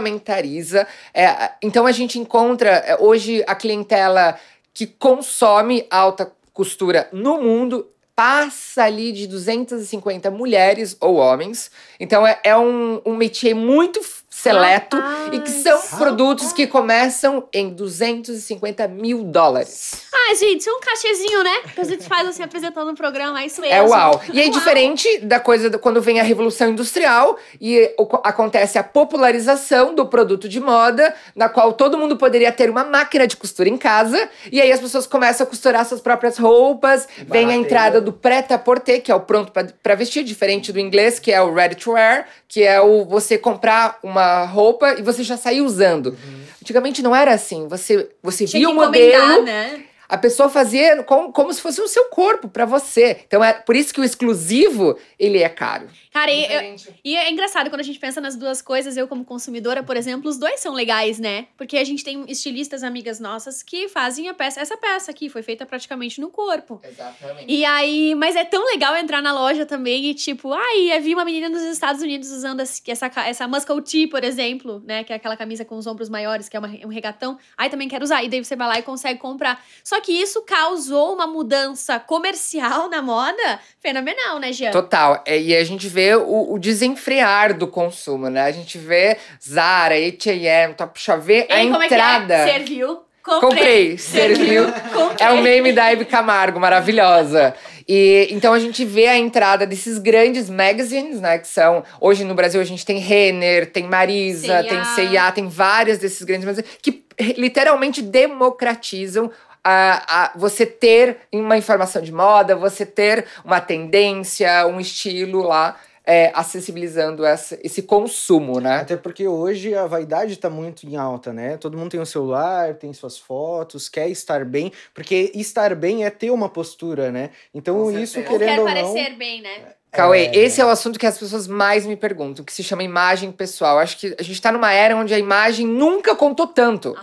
regulamentariza. 0.00 0.86
é, 1.14 1.52
então, 1.62 1.86
a 1.86 1.92
gente 1.92 2.18
encontra 2.18 2.70
é, 2.70 2.96
hoje 2.98 3.44
a 3.46 3.54
clientela 3.54 4.38
que 4.72 4.86
consome 4.86 5.86
alta 5.90 6.32
costura 6.52 7.08
no 7.12 7.40
mundo. 7.40 7.86
Passa 8.14 8.84
ali 8.84 9.12
de 9.12 9.26
250 9.26 10.30
mulheres 10.30 10.96
ou 11.00 11.16
homens. 11.16 11.70
Então, 11.98 12.26
é, 12.26 12.38
é 12.44 12.56
um, 12.56 13.00
um 13.06 13.16
métier 13.16 13.54
muito 13.54 14.00
seleto 14.42 14.96
e 15.32 15.40
que 15.40 15.50
são 15.50 15.76
Rapaz. 15.76 15.94
produtos 15.98 16.52
que 16.52 16.66
começam 16.66 17.46
em 17.52 17.70
250 17.70 18.88
mil 18.88 19.22
dólares. 19.24 20.02
Ah, 20.12 20.34
gente, 20.34 20.60
isso 20.60 20.70
é 20.70 20.72
um 20.72 20.80
cachezinho, 20.80 21.42
né? 21.44 21.56
Que 21.74 21.80
a 21.80 21.84
gente 21.84 22.04
faz 22.06 22.28
assim 22.28 22.42
apresentando 22.42 22.90
um 22.90 22.94
programa, 22.94 23.42
é 23.42 23.46
isso 23.46 23.60
mesmo. 23.60 23.74
É 23.76 23.82
uau. 23.82 24.20
E 24.32 24.40
é 24.40 24.44
Uau. 24.44 24.52
diferente 24.52 25.18
da 25.18 25.38
coisa 25.40 25.68
do- 25.68 25.78
quando 25.78 26.00
vem 26.00 26.20
a 26.20 26.22
Revolução 26.22 26.70
Industrial 26.70 27.36
e 27.60 27.92
o- 27.98 28.08
acontece 28.24 28.78
a 28.78 28.82
popularização 28.82 29.94
do 29.94 30.06
produto 30.06 30.48
de 30.48 30.60
moda, 30.60 31.14
na 31.34 31.48
qual 31.48 31.72
todo 31.72 31.98
mundo 31.98 32.16
poderia 32.16 32.50
ter 32.52 32.70
uma 32.70 32.84
máquina 32.84 33.26
de 33.26 33.36
costura 33.36 33.68
em 33.68 33.76
casa, 33.76 34.28
e 34.50 34.60
aí 34.60 34.72
as 34.72 34.80
pessoas 34.80 35.06
começam 35.06 35.44
a 35.44 35.48
costurar 35.48 35.84
suas 35.84 36.00
próprias 36.00 36.38
roupas, 36.38 37.06
vem 37.28 37.50
a 37.50 37.54
entrada 37.54 38.00
do 38.00 38.12
prêt-à-porter, 38.12 39.02
que 39.02 39.10
é 39.12 39.14
o 39.14 39.20
pronto 39.20 39.52
pra 39.82 39.94
vestir, 39.94 40.24
diferente 40.24 40.72
do 40.72 40.78
inglês, 40.80 41.18
que 41.18 41.30
é 41.32 41.40
o 41.42 41.52
ready 41.52 41.74
to 41.76 41.92
wear, 41.92 42.26
que 42.48 42.62
é 42.62 42.80
o 42.80 43.04
você 43.04 43.36
comprar 43.38 43.98
uma 44.02 44.29
roupa 44.44 44.94
e 44.98 45.02
você 45.02 45.22
já 45.22 45.36
sair 45.36 45.60
usando. 45.60 46.16
Antigamente 46.60 47.02
não 47.02 47.14
era 47.14 47.32
assim. 47.32 47.68
Você, 47.68 48.10
você 48.22 48.44
Tinha 48.44 48.60
via 48.60 48.70
o 48.70 48.74
modelo, 48.74 49.42
né? 49.42 49.84
A 50.10 50.18
pessoa 50.18 50.48
fazia 50.48 51.02
como, 51.04 51.32
como 51.32 51.52
se 51.52 51.60
fosse 51.60 51.80
o 51.80 51.88
seu 51.88 52.06
corpo 52.06 52.48
pra 52.48 52.64
você. 52.66 53.20
Então 53.26 53.42
é 53.42 53.52
por 53.52 53.74
isso 53.76 53.92
que 53.94 54.00
o 54.00 54.04
exclusivo 54.04 54.98
ele 55.18 55.38
é 55.42 55.48
caro. 55.48 55.88
Cara, 56.12 56.32
e, 56.32 56.44
eu- 56.52 56.76
e 57.04 57.16
é 57.16 57.30
engraçado 57.30 57.70
quando 57.70 57.80
a 57.80 57.84
gente 57.84 57.98
pensa 57.98 58.20
nas 58.20 58.34
duas 58.36 58.60
coisas, 58.60 58.96
eu 58.96 59.06
como 59.06 59.24
consumidora, 59.24 59.82
por 59.82 59.96
exemplo, 59.96 60.28
os 60.28 60.38
dois 60.38 60.58
são 60.60 60.72
legais, 60.74 61.18
né? 61.18 61.46
Porque 61.56 61.76
a 61.78 61.84
gente 61.84 62.02
tem 62.02 62.24
estilistas 62.28 62.82
amigas 62.82 63.20
nossas 63.20 63.62
que 63.62 63.88
fazem 63.88 64.28
a 64.28 64.34
peça, 64.34 64.60
essa 64.60 64.76
peça 64.76 65.10
aqui 65.10 65.28
foi 65.28 65.42
feita 65.42 65.64
praticamente 65.64 66.20
no 66.20 66.28
corpo. 66.30 66.80
Exatamente. 66.82 67.44
E 67.46 67.64
aí, 67.64 68.14
mas 68.16 68.34
é 68.34 68.44
tão 68.44 68.64
legal 68.66 68.96
entrar 68.96 69.22
na 69.22 69.32
loja 69.32 69.64
também 69.64 70.06
e 70.06 70.14
tipo, 70.14 70.52
ai, 70.52 70.92
eu 70.96 71.00
vi 71.00 71.14
uma 71.14 71.24
menina 71.24 71.48
nos 71.48 71.62
Estados 71.62 72.02
Unidos 72.02 72.30
usando 72.30 72.60
essa, 72.60 73.10
essa 73.26 73.46
muscle 73.46 73.80
tee, 73.82 74.06
por 74.08 74.24
exemplo, 74.24 74.82
né? 74.84 75.04
Que 75.04 75.12
é 75.12 75.16
aquela 75.16 75.36
camisa 75.36 75.64
com 75.64 75.76
os 75.76 75.86
ombros 75.86 76.08
maiores, 76.08 76.48
que 76.48 76.56
é 76.56 76.58
uma- 76.60 76.68
um 76.84 76.88
regatão. 76.88 77.38
Aí 77.56 77.70
também 77.70 77.88
quero 77.88 78.02
usar. 78.04 78.24
E 78.24 78.28
daí 78.28 78.42
você 78.44 78.56
vai 78.56 78.66
lá 78.66 78.78
e 78.78 78.82
consegue 78.82 79.20
comprar. 79.20 79.62
Só 79.84 79.99
que 80.00 80.12
isso 80.12 80.42
causou 80.42 81.14
uma 81.14 81.26
mudança 81.26 81.98
comercial 82.00 82.88
na 82.88 83.02
moda 83.02 83.60
fenomenal, 83.80 84.38
né, 84.38 84.52
Jean? 84.52 84.70
Total. 84.70 85.22
É, 85.26 85.40
E 85.40 85.56
a 85.56 85.64
gente 85.64 85.88
vê 85.88 86.14
o, 86.14 86.52
o 86.52 86.58
desenfrear 86.58 87.56
do 87.56 87.66
consumo, 87.66 88.28
né? 88.28 88.42
A 88.42 88.52
gente 88.52 88.78
vê 88.78 89.16
Zara, 89.42 89.94
H&M, 89.94 90.74
Topshop, 90.74 91.46
a 91.48 91.62
Ei, 91.62 91.70
como 91.70 91.82
entrada. 91.82 92.34
é 92.34 92.40
é? 92.40 92.52
Serviu? 92.52 93.00
Comprei, 93.22 93.98
serviu. 93.98 94.64
Comprei. 94.92 95.26
É 95.26 95.30
o 95.30 95.42
meme 95.42 95.72
da 95.72 95.92
Hebe 95.92 96.04
Camargo, 96.04 96.58
maravilhosa. 96.58 97.54
E 97.86 98.28
então 98.30 98.54
a 98.54 98.58
gente 98.58 98.84
vê 98.84 99.08
a 99.08 99.18
entrada 99.18 99.66
desses 99.66 99.98
grandes 99.98 100.48
magazines, 100.48 101.20
né? 101.20 101.38
Que 101.38 101.46
são. 101.46 101.84
Hoje 102.00 102.24
no 102.24 102.34
Brasil 102.34 102.60
a 102.60 102.64
gente 102.64 102.84
tem 102.84 102.98
Renner, 102.98 103.70
tem 103.70 103.84
Marisa, 103.84 104.64
tem 104.64 104.82
CIA, 104.84 105.30
tem 105.32 105.48
várias 105.48 105.98
desses 105.98 106.22
grandes 106.22 106.46
magazines 106.46 106.70
que 106.80 107.04
literalmente 107.36 108.00
democratizam. 108.00 109.30
A, 109.62 110.24
a, 110.24 110.32
você 110.36 110.64
ter 110.64 111.18
uma 111.32 111.56
informação 111.56 112.00
de 112.00 112.12
moda, 112.12 112.56
você 112.56 112.86
ter 112.86 113.26
uma 113.44 113.60
tendência, 113.60 114.66
um 114.66 114.80
estilo 114.80 115.42
lá, 115.42 115.76
é, 116.04 116.32
acessibilizando 116.34 117.24
essa, 117.24 117.58
esse 117.62 117.82
consumo, 117.82 118.58
né? 118.58 118.78
Até 118.78 118.96
porque 118.96 119.28
hoje 119.28 119.74
a 119.74 119.86
vaidade 119.86 120.36
tá 120.36 120.48
muito 120.50 120.86
em 120.86 120.96
alta, 120.96 121.32
né? 121.32 121.56
Todo 121.56 121.76
mundo 121.76 121.90
tem 121.90 122.00
o 122.00 122.06
celular, 122.06 122.74
tem 122.74 122.92
suas 122.92 123.18
fotos, 123.18 123.88
quer 123.88 124.08
estar 124.08 124.44
bem, 124.44 124.72
porque 124.94 125.30
estar 125.34 125.74
bem 125.74 126.04
é 126.04 126.10
ter 126.10 126.30
uma 126.30 126.48
postura, 126.48 127.12
né? 127.12 127.30
Então 127.54 127.76
Com 127.76 127.90
isso, 127.90 128.14
certeza. 128.14 128.32
Ou 128.32 128.38
querendo 128.38 128.54
quer 128.56 128.60
ou 128.60 128.66
não... 128.66 128.94
parecer 128.94 129.16
bem, 129.16 129.42
né? 129.42 129.50
Cauê, 129.92 130.26
É. 130.26 130.36
esse 130.36 130.60
é 130.60 130.64
o 130.64 130.68
assunto 130.68 130.98
que 130.98 131.06
as 131.06 131.18
pessoas 131.18 131.48
mais 131.48 131.84
me 131.84 131.96
perguntam, 131.96 132.44
que 132.44 132.52
se 132.52 132.62
chama 132.62 132.82
imagem 132.82 133.32
pessoal. 133.32 133.78
Acho 133.78 133.98
que 133.98 134.14
a 134.18 134.22
gente 134.22 134.40
tá 134.40 134.52
numa 134.52 134.72
era 134.72 134.96
onde 134.96 135.12
a 135.12 135.18
imagem 135.18 135.66
nunca 135.66 136.14
contou 136.14 136.46
tanto. 136.46 136.96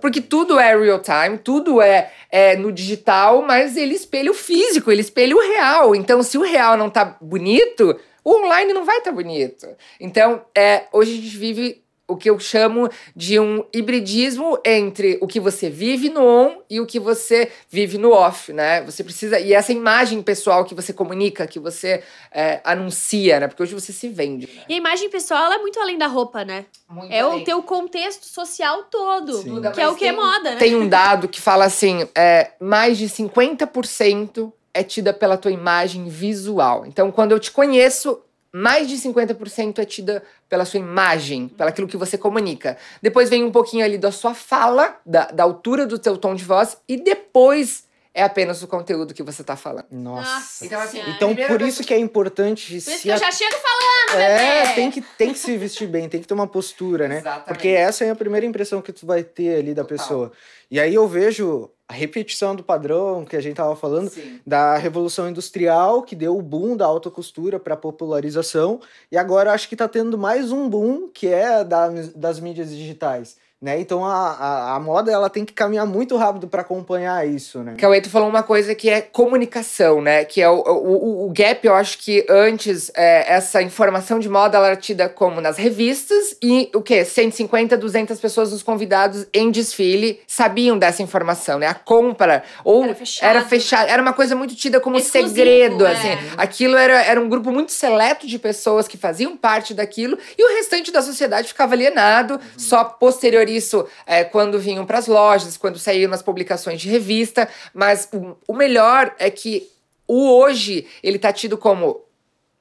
Porque 0.00 0.20
tudo 0.20 0.58
é 0.58 0.76
real 0.76 1.00
time, 1.00 1.38
tudo 1.38 1.80
é, 1.80 2.10
é 2.30 2.56
no 2.56 2.72
digital, 2.72 3.42
mas 3.42 3.76
ele 3.76 3.94
espelha 3.94 4.30
o 4.30 4.34
físico, 4.34 4.90
ele 4.90 5.00
espelha 5.00 5.36
o 5.36 5.40
real. 5.40 5.94
Então, 5.94 6.22
se 6.22 6.36
o 6.36 6.42
real 6.42 6.76
não 6.76 6.90
tá 6.90 7.16
bonito, 7.20 7.98
o 8.24 8.44
online 8.44 8.72
não 8.72 8.84
vai 8.84 8.98
estar 8.98 9.12
bonito. 9.12 9.66
Então, 10.00 10.44
é, 10.56 10.84
hoje 10.92 11.12
a 11.12 11.16
gente 11.16 11.36
vive 11.36 11.85
o 12.08 12.16
que 12.16 12.30
eu 12.30 12.38
chamo 12.38 12.88
de 13.16 13.38
um 13.40 13.64
hibridismo 13.74 14.58
entre 14.64 15.18
o 15.20 15.26
que 15.26 15.40
você 15.40 15.68
vive 15.68 16.08
no 16.08 16.24
on 16.24 16.58
e 16.70 16.80
o 16.80 16.86
que 16.86 17.00
você 17.00 17.50
vive 17.68 17.98
no 17.98 18.12
off, 18.12 18.52
né? 18.52 18.80
Você 18.82 19.02
precisa. 19.02 19.40
E 19.40 19.52
essa 19.52 19.72
imagem 19.72 20.22
pessoal 20.22 20.64
que 20.64 20.74
você 20.74 20.92
comunica, 20.92 21.46
que 21.46 21.58
você 21.58 22.04
é, 22.30 22.60
anuncia, 22.62 23.40
né? 23.40 23.48
Porque 23.48 23.62
hoje 23.62 23.74
você 23.74 23.92
se 23.92 24.08
vende. 24.08 24.46
Né? 24.46 24.62
E 24.68 24.74
a 24.74 24.76
imagem 24.76 25.10
pessoal 25.10 25.44
ela 25.46 25.56
é 25.56 25.58
muito 25.58 25.80
além 25.80 25.98
da 25.98 26.06
roupa, 26.06 26.44
né? 26.44 26.66
Muito 26.88 27.12
É 27.12 27.24
o 27.24 27.30
além. 27.32 27.44
teu 27.44 27.60
contexto 27.62 28.24
social 28.26 28.84
todo. 28.84 29.42
Sim. 29.42 29.54
Duda, 29.54 29.72
Que 29.72 29.80
é 29.80 29.84
mas 29.86 29.94
o 29.94 29.96
que 29.98 30.04
é 30.04 30.12
tem- 30.12 30.16
moda, 30.16 30.50
né? 30.52 30.56
Tem 30.56 30.76
um 30.76 30.88
dado 30.88 31.26
que 31.28 31.40
fala 31.40 31.64
assim: 31.64 32.06
é, 32.14 32.52
mais 32.60 32.98
de 32.98 33.08
50% 33.08 34.52
é 34.72 34.82
tida 34.82 35.12
pela 35.12 35.36
tua 35.36 35.50
imagem 35.50 36.08
visual. 36.08 36.84
Então, 36.86 37.10
quando 37.10 37.32
eu 37.32 37.40
te 37.40 37.50
conheço, 37.50 38.20
mais 38.52 38.88
de 38.88 38.96
50% 38.96 39.78
é 39.78 39.84
tida 39.84 40.22
pela 40.48 40.64
sua 40.64 40.80
imagem, 40.80 41.48
pelo 41.48 41.68
aquilo 41.68 41.88
que 41.88 41.96
você 41.96 42.16
comunica. 42.16 42.76
Depois 43.02 43.28
vem 43.28 43.44
um 43.44 43.50
pouquinho 43.50 43.84
ali 43.84 43.98
da 43.98 44.10
sua 44.12 44.34
fala, 44.34 44.98
da, 45.04 45.26
da 45.26 45.42
altura 45.42 45.86
do 45.86 45.98
teu 45.98 46.16
tom 46.16 46.34
de 46.34 46.44
voz, 46.44 46.76
e 46.88 46.96
depois 46.96 47.86
é 48.16 48.22
apenas 48.22 48.62
o 48.62 48.66
conteúdo 48.66 49.12
que 49.12 49.22
você 49.22 49.44
tá 49.44 49.54
falando. 49.56 49.84
Nossa. 49.90 50.64
Então, 50.64 50.80
assim, 50.80 51.00
Então, 51.14 51.36
por 51.36 51.60
isso 51.60 51.84
que 51.84 51.92
é 51.92 51.98
importante 51.98 52.68
Por 52.68 52.76
isso 52.76 52.90
se 52.90 53.02
que 53.02 53.08
eu 53.10 53.18
já 53.18 53.30
chego 53.30 53.54
falando, 53.54 54.20
É, 54.22 54.62
bebê! 54.62 54.74
tem 54.74 54.90
que, 54.90 55.00
tem 55.02 55.32
que 55.34 55.38
se 55.38 55.54
vestir 55.58 55.86
bem, 55.86 56.08
tem 56.08 56.20
que 56.20 56.26
ter 56.26 56.32
uma 56.32 56.46
postura, 56.46 57.06
né? 57.06 57.18
Exatamente. 57.18 57.46
Porque 57.48 57.68
essa 57.68 58.04
é 58.06 58.10
a 58.10 58.16
primeira 58.16 58.46
impressão 58.46 58.80
que 58.80 58.90
tu 58.90 59.04
vai 59.06 59.22
ter 59.22 59.58
ali 59.58 59.74
da 59.74 59.82
Total. 59.84 59.98
pessoa. 59.98 60.32
E 60.70 60.80
aí 60.80 60.94
eu 60.94 61.06
vejo 61.06 61.70
a 61.86 61.92
repetição 61.92 62.56
do 62.56 62.64
padrão 62.64 63.24
que 63.24 63.36
a 63.36 63.40
gente 63.40 63.56
tava 63.56 63.76
falando, 63.76 64.08
Sim. 64.08 64.40
da 64.44 64.76
Revolução 64.78 65.28
Industrial, 65.28 66.02
que 66.02 66.16
deu 66.16 66.36
o 66.36 66.42
boom 66.42 66.74
da 66.76 66.86
alta 66.86 67.10
costura 67.10 67.60
para 67.60 67.76
popularização, 67.76 68.80
e 69.12 69.16
agora 69.16 69.52
acho 69.52 69.68
que 69.68 69.76
tá 69.76 69.86
tendo 69.86 70.16
mais 70.18 70.50
um 70.50 70.68
boom, 70.68 71.08
que 71.08 71.28
é 71.28 71.62
da, 71.62 71.88
das 72.14 72.40
mídias 72.40 72.70
digitais. 72.70 73.36
Né? 73.60 73.80
Então 73.80 74.04
a, 74.04 74.32
a, 74.32 74.74
a 74.74 74.80
moda 74.80 75.10
ela 75.10 75.30
tem 75.30 75.42
que 75.42 75.54
caminhar 75.54 75.86
muito 75.86 76.14
rápido 76.18 76.46
para 76.46 76.60
acompanhar 76.60 77.26
isso, 77.26 77.62
né? 77.62 77.74
Cauê, 77.78 78.02
tu 78.02 78.10
falou 78.10 78.28
uma 78.28 78.42
coisa 78.42 78.74
que 78.74 78.90
é 78.90 79.00
comunicação, 79.00 80.02
né? 80.02 80.26
Que 80.26 80.42
é 80.42 80.50
o, 80.50 80.60
o, 80.60 81.26
o 81.26 81.32
gap, 81.32 81.66
eu 81.66 81.74
acho 81.74 81.96
que 81.96 82.26
antes 82.28 82.92
é, 82.94 83.32
essa 83.32 83.62
informação 83.62 84.18
de 84.18 84.28
moda 84.28 84.58
ela 84.58 84.66
era 84.66 84.76
tida 84.76 85.08
como 85.08 85.40
nas 85.40 85.56
revistas 85.56 86.36
e 86.42 86.70
o 86.74 86.82
quê? 86.82 87.02
150, 87.02 87.78
200 87.78 88.20
pessoas, 88.20 88.52
os 88.52 88.62
convidados 88.62 89.26
em 89.32 89.50
desfile, 89.50 90.20
sabiam 90.26 90.78
dessa 90.78 91.02
informação, 91.02 91.58
né? 91.58 91.66
A 91.66 91.74
compra, 91.74 92.44
ou 92.62 92.84
Era 92.84 92.94
fechado, 92.94 93.30
era 93.30 93.42
fechada, 93.42 93.90
era 93.90 94.02
uma 94.02 94.12
coisa 94.12 94.36
muito 94.36 94.54
tida 94.54 94.80
como 94.80 94.98
Exclusivo, 94.98 95.34
segredo, 95.34 95.86
é. 95.86 95.92
assim. 95.92 96.08
Aquilo 96.36 96.76
era, 96.76 97.02
era 97.02 97.18
um 97.18 97.28
grupo 97.28 97.50
muito 97.50 97.72
seleto 97.72 98.26
de 98.26 98.38
pessoas 98.38 98.86
que 98.86 98.98
faziam 98.98 99.34
parte 99.34 99.72
daquilo 99.72 100.18
e 100.36 100.44
o 100.44 100.56
restante 100.58 100.92
da 100.92 101.00
sociedade 101.00 101.48
ficava 101.48 101.72
alienado, 101.72 102.38
só 102.58 102.84
posterior 102.84 103.46
isso 103.56 103.86
é, 104.06 104.24
quando 104.24 104.58
vinham 104.58 104.86
para 104.86 104.98
as 104.98 105.06
lojas, 105.06 105.56
quando 105.56 105.78
saíam 105.78 106.10
nas 106.10 106.22
publicações 106.22 106.80
de 106.80 106.88
revista. 106.88 107.48
Mas 107.72 108.08
o, 108.12 108.36
o 108.46 108.54
melhor 108.54 109.14
é 109.18 109.30
que 109.30 109.68
o 110.06 110.30
hoje 110.30 110.86
ele 111.02 111.18
tá 111.18 111.32
tido 111.32 111.58
como 111.58 112.04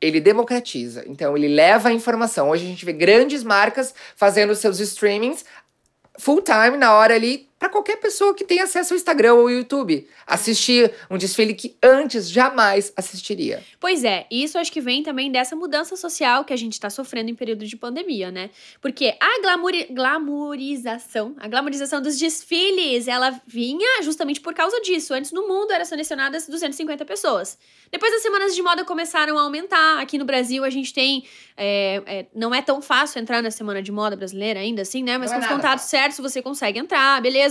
ele 0.01 0.19
democratiza. 0.19 1.03
Então, 1.07 1.35
ele 1.35 1.47
leva 1.47 1.89
a 1.89 1.93
informação. 1.93 2.49
Hoje 2.49 2.65
a 2.65 2.67
gente 2.67 2.85
vê 2.85 2.93
grandes 2.93 3.43
marcas 3.43 3.93
fazendo 4.15 4.55
seus 4.55 4.79
streamings 4.79 5.45
full 6.17 6.41
time 6.41 6.77
na 6.77 6.93
hora 6.93 7.15
ali 7.15 7.49
para 7.57 7.69
qualquer 7.69 7.95
pessoa 7.97 8.35
que 8.35 8.43
tenha 8.43 8.63
acesso 8.65 8.93
ao 8.93 8.97
Instagram 8.97 9.33
ou 9.35 9.41
ao 9.41 9.49
YouTube. 9.49 10.07
Assistir 10.27 10.91
um 11.09 11.17
desfile 11.17 11.53
que 11.53 11.77
antes 11.81 12.29
jamais 12.29 12.91
assistiria. 12.97 13.63
Pois 13.79 14.03
é, 14.03 14.27
isso 14.29 14.57
acho 14.57 14.71
que 14.71 14.81
vem 14.81 15.01
também 15.03 15.31
dessa 15.31 15.55
mudança 15.55 15.95
social 15.95 16.43
que 16.43 16.51
a 16.51 16.57
gente 16.57 16.77
tá 16.79 16.89
sofrendo 16.89 17.29
em 17.31 17.35
período 17.35 17.65
de 17.65 17.77
pandemia, 17.77 18.29
né? 18.29 18.49
Porque 18.81 19.15
a 19.19 19.41
glamouri- 19.41 19.87
glamourização, 19.89 21.33
a 21.39 21.47
glamourização 21.47 22.01
dos 22.01 22.17
desfiles, 22.17 23.07
ela 23.07 23.39
vinha 23.47 24.01
justamente 24.03 24.41
por 24.41 24.53
causa 24.53 24.79
disso. 24.81 25.13
Antes 25.13 25.31
no 25.31 25.47
mundo 25.47 25.71
eram 25.71 25.85
selecionadas 25.85 26.47
250 26.47 27.05
pessoas. 27.05 27.57
Depois 27.91 28.13
as 28.13 28.21
semanas 28.21 28.53
de 28.53 28.61
moda 28.61 28.83
começaram 28.83 29.37
a 29.37 29.41
aumentar. 29.41 29.99
Aqui 30.01 30.17
no 30.17 30.25
Brasil 30.25 30.63
a 30.63 30.69
gente 30.69 30.93
tem. 30.93 31.23
é, 31.55 32.01
é, 32.05 32.25
não 32.35 32.53
é 32.53 32.61
tão 32.61 32.81
fácil 32.81 33.21
entrar 33.21 33.41
na 33.41 33.49
semana 33.51 33.81
de 33.81 33.91
moda 33.91 34.15
brasileira 34.15 34.59
ainda, 34.59 34.81
assim, 34.81 35.01
né? 35.03 35.17
Mas 35.17 35.31
Não 35.31 35.37
é 35.37 35.39
com 35.39 35.45
os 35.45 35.49
nada 35.51 35.61
contatos 35.61 35.85
certos 35.85 36.19
você 36.19 36.41
consegue 36.41 36.79
entrar, 36.79 37.21
beleza. 37.21 37.44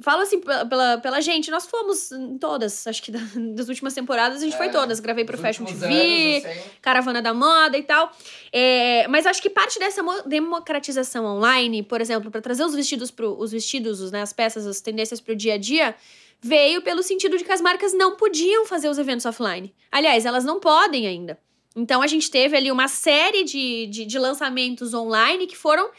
Fala 0.00 0.22
assim 0.22 0.40
pela, 0.40 0.96
pela, 0.98 1.20
gente, 1.20 1.50
nós 1.50 1.66
fomos 1.66 2.10
em 2.12 2.38
todas, 2.38 2.86
acho 2.86 3.02
que 3.02 3.12
da- 3.12 3.20
das 3.54 3.68
últimas 3.68 3.92
temporadas 3.92 4.40
a 4.40 4.44
gente 4.44 4.56
foi 4.56 4.66
É, 4.66 4.70
todas. 4.70 5.00
Gravei 5.00 5.22
pro 5.24 5.36
Fashion 5.36 5.66
TV, 5.66 5.84
anos, 5.86 6.46
assim, 6.46 6.70
Caravana 6.80 7.20
da 7.20 7.34
Moda 7.34 7.76
e 7.76 7.82
tal. 7.82 8.10
É, 8.50 9.06
mas 9.08 9.26
acho 9.26 9.42
que 9.42 9.50
parte 9.50 9.78
dessa 9.78 10.02
mo- 10.02 10.22
democratização 10.24 11.26
online, 11.26 11.82
por 11.82 12.00
exemplo, 12.00 12.30
para 12.30 12.40
trazer 12.40 12.64
os 12.64 12.74
vestidos 12.74 13.10
pro, 13.10 13.38
os 13.38 13.52
vestidos, 13.52 14.00
os, 14.00 14.10
né, 14.10 14.22
as 14.22 14.32
peças, 14.32 14.66
as 14.66 14.80
tendências 14.80 15.20
pro 15.20 15.36
dia 15.36 15.54
a 15.54 15.58
dia, 15.58 15.94
veio 16.40 16.80
pelo 16.80 17.02
sentido 17.02 17.36
de 17.36 17.44
que 17.44 17.52
as 17.52 17.60
marcas 17.60 17.92
não 17.92 18.16
podiam 18.16 18.64
fazer 18.64 18.88
os 18.88 18.96
eventos 18.98 19.26
offline. 19.26 19.72
Aliás, 19.92 20.24
elas 20.24 20.42
não 20.44 20.58
podem 20.58 21.06
ainda. 21.06 21.38
Então 21.76 22.00
a 22.00 22.06
gente 22.06 22.30
teve 22.30 22.56
ali 22.56 22.72
uma 22.72 22.88
série 22.88 23.44
de, 23.44 23.86
de, 23.88 24.04
de 24.06 24.18
lançamentos 24.18 24.94
online 24.94 25.46
que 25.46 25.56
foram 25.56 25.90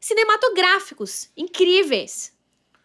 cinematográficos, 0.00 1.28
incríveis. 1.36 2.32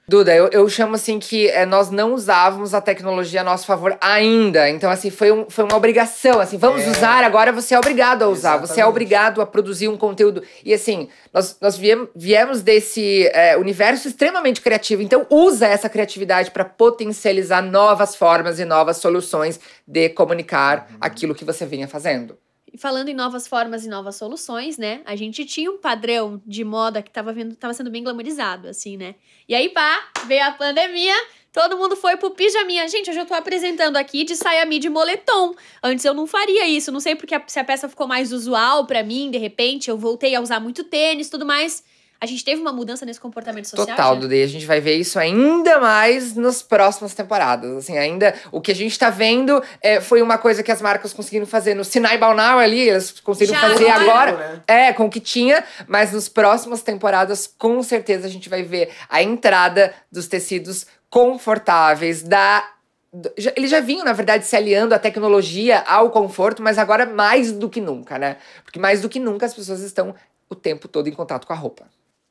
Duda, 0.10 0.34
eu, 0.34 0.48
eu 0.54 0.70
chamo 0.70 0.96
assim 0.96 1.20
que 1.20 1.50
é, 1.50 1.66
nós 1.66 1.92
não 1.92 2.14
usávamos 2.14 2.74
a 2.74 2.80
tecnologia 2.80 3.42
a 3.42 3.44
nosso 3.44 3.66
favor 3.66 3.98
ainda. 4.00 4.70
Então, 4.70 4.90
assim, 4.90 5.10
foi, 5.10 5.34
um, 5.34 5.50
foi 5.50 5.66
uma 5.66 5.76
obrigação. 5.76 6.40
Assim, 6.40 6.58
vamos 6.58 6.84
É. 6.84 6.90
usar, 6.90 7.26
agora 7.26 7.52
você 7.52 7.76
é 7.76 7.78
obrigado 7.78 8.24
a 8.24 8.30
usar. 8.30 8.52
Você 8.52 8.62
é 8.62 8.64
Exatamente. 8.76 8.90
obrigado 8.90 9.42
a 9.42 9.46
produzir 9.46 9.90
um 9.90 9.98
conteúdo. 9.98 10.42
E 10.64 10.74
assim, 10.74 11.10
nós, 11.34 11.58
nós 11.60 11.78
viemos, 11.78 12.08
viemos 12.16 12.62
desse 12.62 13.28
é, 13.34 13.58
universo 13.58 14.08
extremamente 14.08 14.62
criativo. 14.62 15.02
Então, 15.02 15.28
usa 15.30 15.68
essa 15.68 15.90
criatividade 15.90 16.52
para 16.52 16.64
potencializar 16.64 17.62
novas 17.62 18.16
formas 18.16 18.60
e 18.60 18.66
novas 18.66 18.98
soluções 18.98 19.60
de 19.86 20.08
comunicar 20.08 20.88
aquilo 21.02 21.36
que 21.36 21.44
você 21.44 21.66
vinha 21.66 21.86
fazendo. 21.88 22.38
E 22.78 22.80
falando 22.80 23.10
em 23.10 23.14
novas 23.16 23.48
formas 23.48 23.84
e 23.88 23.90
novas 23.90 24.18
soluções, 24.18 24.78
né? 24.78 25.02
A 25.04 25.16
gente 25.16 25.44
tinha 25.46 25.72
um 25.72 25.80
padrão 25.80 26.40
de 26.46 26.64
moda 26.64 27.02
que 27.02 27.10
tava, 27.10 27.34
vendo, 27.34 27.56
tava 27.56 27.74
sendo 27.74 27.90
bem 27.90 28.04
glamorizado, 28.04 28.68
assim, 28.68 28.96
né? 28.96 29.16
E 29.50 29.56
aí, 29.56 29.68
pá, 29.70 30.12
veio 30.28 30.44
a 30.46 30.52
pandemia, 30.52 31.16
todo 31.52 31.76
mundo 31.76 31.96
foi 31.96 32.18
pro 32.18 32.30
pijaminha. 32.30 32.88
Gente, 32.88 33.10
hoje 33.10 33.20
eu 33.20 33.26
tô 33.26 33.34
apresentando 33.34 33.98
aqui 33.98 34.24
de 34.24 34.36
saia 34.36 34.64
midi 34.64 34.90
moletom. 34.90 35.56
Antes 35.82 36.06
eu 36.06 36.14
não 36.14 36.28
faria 36.28 36.68
isso, 36.68 36.92
não 36.92 37.00
sei 37.00 37.16
porque 37.16 37.34
a- 37.34 37.44
se 37.48 37.60
a 37.60 37.64
peça 37.64 37.90
ficou 37.90 38.06
mais 38.08 38.32
usual 38.32 38.86
pra 38.86 39.02
mim, 39.02 39.32
de 39.32 39.40
repente, 39.40 39.90
eu 39.90 39.98
voltei 39.98 40.36
a 40.36 40.40
usar 40.40 40.60
muito 40.60 40.84
tênis, 40.84 41.32
tudo 41.32 41.48
mais. 41.48 41.84
A 42.20 42.26
gente 42.26 42.44
teve 42.44 42.60
uma 42.60 42.74
mudança 42.74 43.06
nesse 43.06 43.20
comportamento 43.20 43.66
social. 43.66 43.88
Total, 43.88 44.16
já? 44.16 44.20
Duda. 44.20 44.36
E 44.36 44.44
a 44.44 44.48
gente 44.48 44.66
vai 44.66 44.82
ver 44.82 44.96
isso 44.96 45.20
ainda 45.20 45.80
mais 45.80 46.36
nas 46.36 46.62
próximas 46.62 47.14
temporadas. 47.14 47.78
Assim, 47.78 47.98
ainda 47.98 48.34
o 48.52 48.60
que 48.60 48.72
a 48.72 48.76
gente 48.76 48.98
tá 48.98 49.10
vendo 49.10 49.62
é, 49.82 50.02
foi 50.02 50.22
uma 50.22 50.38
coisa 50.38 50.64
que 50.64 50.72
as 50.72 50.82
marcas 50.82 51.14
conseguiram 51.14 51.46
fazer 51.46 51.76
no 51.76 51.84
Sinai 51.84 52.18
Balnau 52.18 52.58
ali, 52.58 52.90
elas 52.90 53.12
conseguiram 53.20 53.60
Já 53.60 53.70
fazer 53.70 53.90
agora. 53.90 54.32
agora. 54.32 54.64
Né? 54.68 54.88
É, 54.88 54.94
com 54.94 55.06
o 55.06 55.10
que 55.10 55.20
tinha, 55.20 55.64
mas 55.88 56.12
nas 56.12 56.28
próximas 56.28 56.82
temporadas, 56.82 57.48
com 57.58 57.82
certeza, 57.84 58.26
a 58.26 58.30
gente 58.30 58.50
vai 58.50 58.64
ver 58.64 58.90
a 59.10 59.22
entrada 59.22 59.94
dos 60.12 60.28
tecidos 60.28 60.86
confortáveis, 61.10 62.24
da. 62.24 62.64
Eles 63.56 63.72
já 63.72 63.80
vinham, 63.80 64.06
na 64.06 64.14
verdade, 64.14 64.46
se 64.46 64.56
aliando 64.56 64.94
à 64.94 65.00
tecnologia, 65.00 65.80
ao 65.88 66.12
conforto, 66.12 66.62
mas 66.62 66.78
agora 66.78 67.06
mais 67.06 67.52
do 67.52 67.70
que 67.70 67.80
nunca, 67.80 68.20
né? 68.20 68.38
Porque 68.64 68.78
mais 68.78 69.02
do 69.02 69.10
que 69.10 69.20
nunca 69.20 69.46
as 69.46 69.54
pessoas 69.54 69.80
estão 69.80 70.14
o 70.50 70.56
tempo 70.56 70.88
todo 70.88 71.08
em 71.08 71.14
contato 71.14 71.48
com 71.48 71.54
a 71.54 71.56
roupa. 71.56 71.86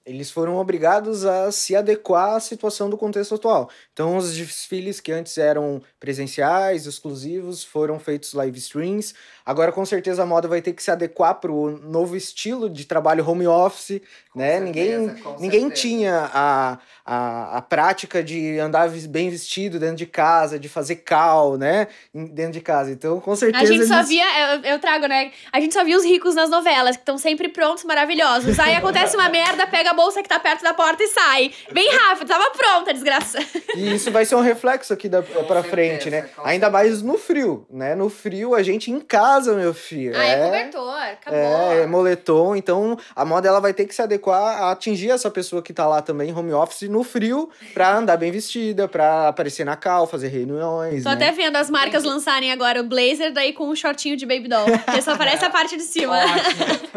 Eles 0.06 0.30
foram 0.30 0.56
obrigados 0.56 1.24
a 1.26 1.50
se 1.50 1.74
adequar 1.74 2.36
à 2.36 2.40
situação 2.40 2.88
do 2.88 2.96
contexto 2.96 3.34
atual. 3.34 3.68
Então, 3.92 4.16
os 4.16 4.32
desfiles 4.36 5.00
que 5.00 5.10
antes 5.10 5.36
eram 5.36 5.82
presenciais, 5.98 6.86
exclusivos, 6.86 7.64
foram 7.64 7.98
feitos 7.98 8.32
live 8.32 8.56
streams. 8.58 9.14
Agora, 9.44 9.72
com 9.72 9.84
certeza, 9.84 10.22
a 10.22 10.26
moda 10.26 10.46
vai 10.46 10.62
ter 10.62 10.72
que 10.72 10.82
se 10.82 10.90
adequar 10.90 11.34
para 11.40 11.50
o 11.50 11.70
novo 11.70 12.16
estilo 12.16 12.70
de 12.70 12.84
trabalho 12.84 13.28
home 13.28 13.46
office, 13.48 14.00
né? 14.34 14.58
certeza, 14.60 14.64
ninguém 14.64 15.22
com 15.22 15.36
ninguém 15.40 15.60
certeza. 15.62 15.82
tinha 15.82 16.30
a, 16.32 16.78
a, 17.04 17.56
a 17.58 17.62
prática 17.62 18.22
de 18.22 18.58
andar 18.58 18.88
bem 19.08 19.28
vestido 19.30 19.78
dentro 19.80 19.96
de 19.96 20.06
casa, 20.06 20.58
de 20.58 20.68
fazer 20.68 20.96
cal, 20.96 21.56
né? 21.56 21.88
Dentro 22.14 22.52
de 22.52 22.60
casa. 22.60 22.90
Então, 22.92 23.20
com 23.20 23.34
certeza. 23.34 23.64
A 23.64 23.66
gente 23.66 23.86
só 23.86 23.96
eles- 23.96 24.08
via, 24.08 24.54
eu, 24.54 24.60
eu 24.72 24.78
trago, 24.78 25.06
né? 25.06 25.32
A 25.52 25.60
gente 25.60 25.74
só 25.74 25.84
via 25.84 25.96
os 25.96 26.04
ricos 26.04 26.34
nas 26.34 26.48
novelas, 26.50 26.96
que 26.96 27.02
estão 27.02 27.18
sempre 27.18 27.48
prontos, 27.48 27.84
maravilhosos. 27.84 28.58
Aí 28.60 28.74
acontece 28.76 29.16
uma 29.16 29.28
merda, 29.28 29.66
pega 29.66 29.90
a 29.90 29.94
bolsa 29.96 30.22
que 30.22 30.28
tá 30.28 30.38
perto 30.38 30.62
da 30.62 30.74
porta 30.74 31.02
e 31.02 31.08
sai. 31.08 31.52
Bem 31.72 31.88
rápido, 31.90 32.28
tava 32.28 32.50
pronta, 32.50 32.92
desgraça. 32.92 33.38
E 33.74 33.94
isso 33.94 34.10
vai 34.12 34.24
ser 34.24 34.36
um 34.36 34.40
reflexo 34.40 34.92
aqui 34.92 35.08
da, 35.08 35.22
pra 35.22 35.42
certeza, 35.42 35.62
frente, 35.64 36.10
né? 36.10 36.28
Ainda 36.44 36.70
mais 36.70 37.02
no 37.02 37.18
frio, 37.18 37.66
né? 37.70 37.94
No 37.94 38.08
frio, 38.08 38.54
a 38.54 38.62
gente 38.62 38.90
em 38.90 39.00
casa, 39.00 39.54
meu 39.54 39.74
filho. 39.74 40.16
Ah, 40.16 40.24
é 40.24 40.44
cobertor, 40.44 40.94
acabou. 40.94 41.40
É, 41.40 41.82
é 41.82 41.86
moletom, 41.86 42.54
então 42.54 42.96
a 43.14 43.24
moda 43.24 43.48
ela 43.48 43.60
vai 43.60 43.72
ter 43.72 43.86
que 43.86 43.94
se 43.94 44.02
adequar 44.02 44.62
a 44.62 44.70
atingir 44.70 45.10
essa 45.10 45.30
pessoa 45.30 45.62
que 45.62 45.72
tá 45.72 45.86
lá 45.86 46.02
também, 46.02 46.32
home 46.32 46.52
office, 46.52 46.88
no 46.88 47.02
frio, 47.02 47.50
pra 47.72 47.96
andar 47.96 48.16
bem 48.16 48.30
vestida, 48.30 48.86
pra 48.86 49.28
aparecer 49.28 49.64
na 49.64 49.76
cal, 49.76 50.06
fazer 50.06 50.28
reuniões. 50.28 51.02
Tô 51.02 51.08
né? 51.10 51.14
até 51.14 51.32
vendo 51.32 51.56
as 51.56 51.70
marcas 51.70 52.04
lançarem 52.04 52.52
agora 52.52 52.80
o 52.80 52.84
blazer, 52.84 53.32
daí 53.32 53.52
com 53.52 53.68
um 53.68 53.74
shortinho 53.74 54.16
de 54.16 54.26
baby 54.26 54.48
doll. 54.48 54.66
Que 54.92 55.02
só 55.02 55.12
aparece 55.12 55.44
a 55.44 55.50
parte 55.50 55.76
de 55.76 55.82
cima. 55.82 56.16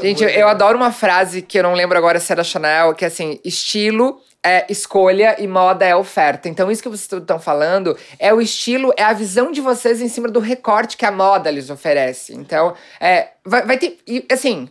Gente, 0.02 0.24
eu, 0.24 0.30
eu 0.30 0.48
adoro 0.48 0.78
uma 0.78 0.92
frase 0.92 1.42
que 1.42 1.58
eu 1.58 1.64
não 1.64 1.74
lembro 1.74 1.98
agora 1.98 2.20
se 2.20 2.32
é 2.32 2.36
da 2.36 2.44
Chanel, 2.44 2.89
que 2.94 3.06
é 3.06 3.08
assim: 3.08 3.40
estilo 3.44 4.22
é 4.44 4.66
escolha 4.70 5.36
e 5.40 5.48
moda 5.48 5.86
é 5.86 5.96
oferta. 5.96 6.48
Então, 6.48 6.72
isso 6.72 6.82
que 6.82 6.90
vocês 6.90 7.22
estão 7.22 7.40
falando 7.40 7.98
é 8.18 8.34
o 8.34 8.42
estilo, 8.42 8.94
é 8.98 9.04
a 9.04 9.14
visão 9.14 9.52
de 9.52 9.62
vocês 9.62 10.02
em 10.02 10.08
cima 10.08 10.30
do 10.30 10.40
recorte 10.40 10.96
que 10.96 11.06
a 11.06 11.12
moda 11.12 11.52
lhes 11.52 11.70
oferece. 11.70 12.34
Então, 12.34 12.74
é, 13.00 13.30
vai, 13.46 13.66
vai 13.66 13.78
ter. 13.78 13.98
E, 14.08 14.26
assim. 14.32 14.70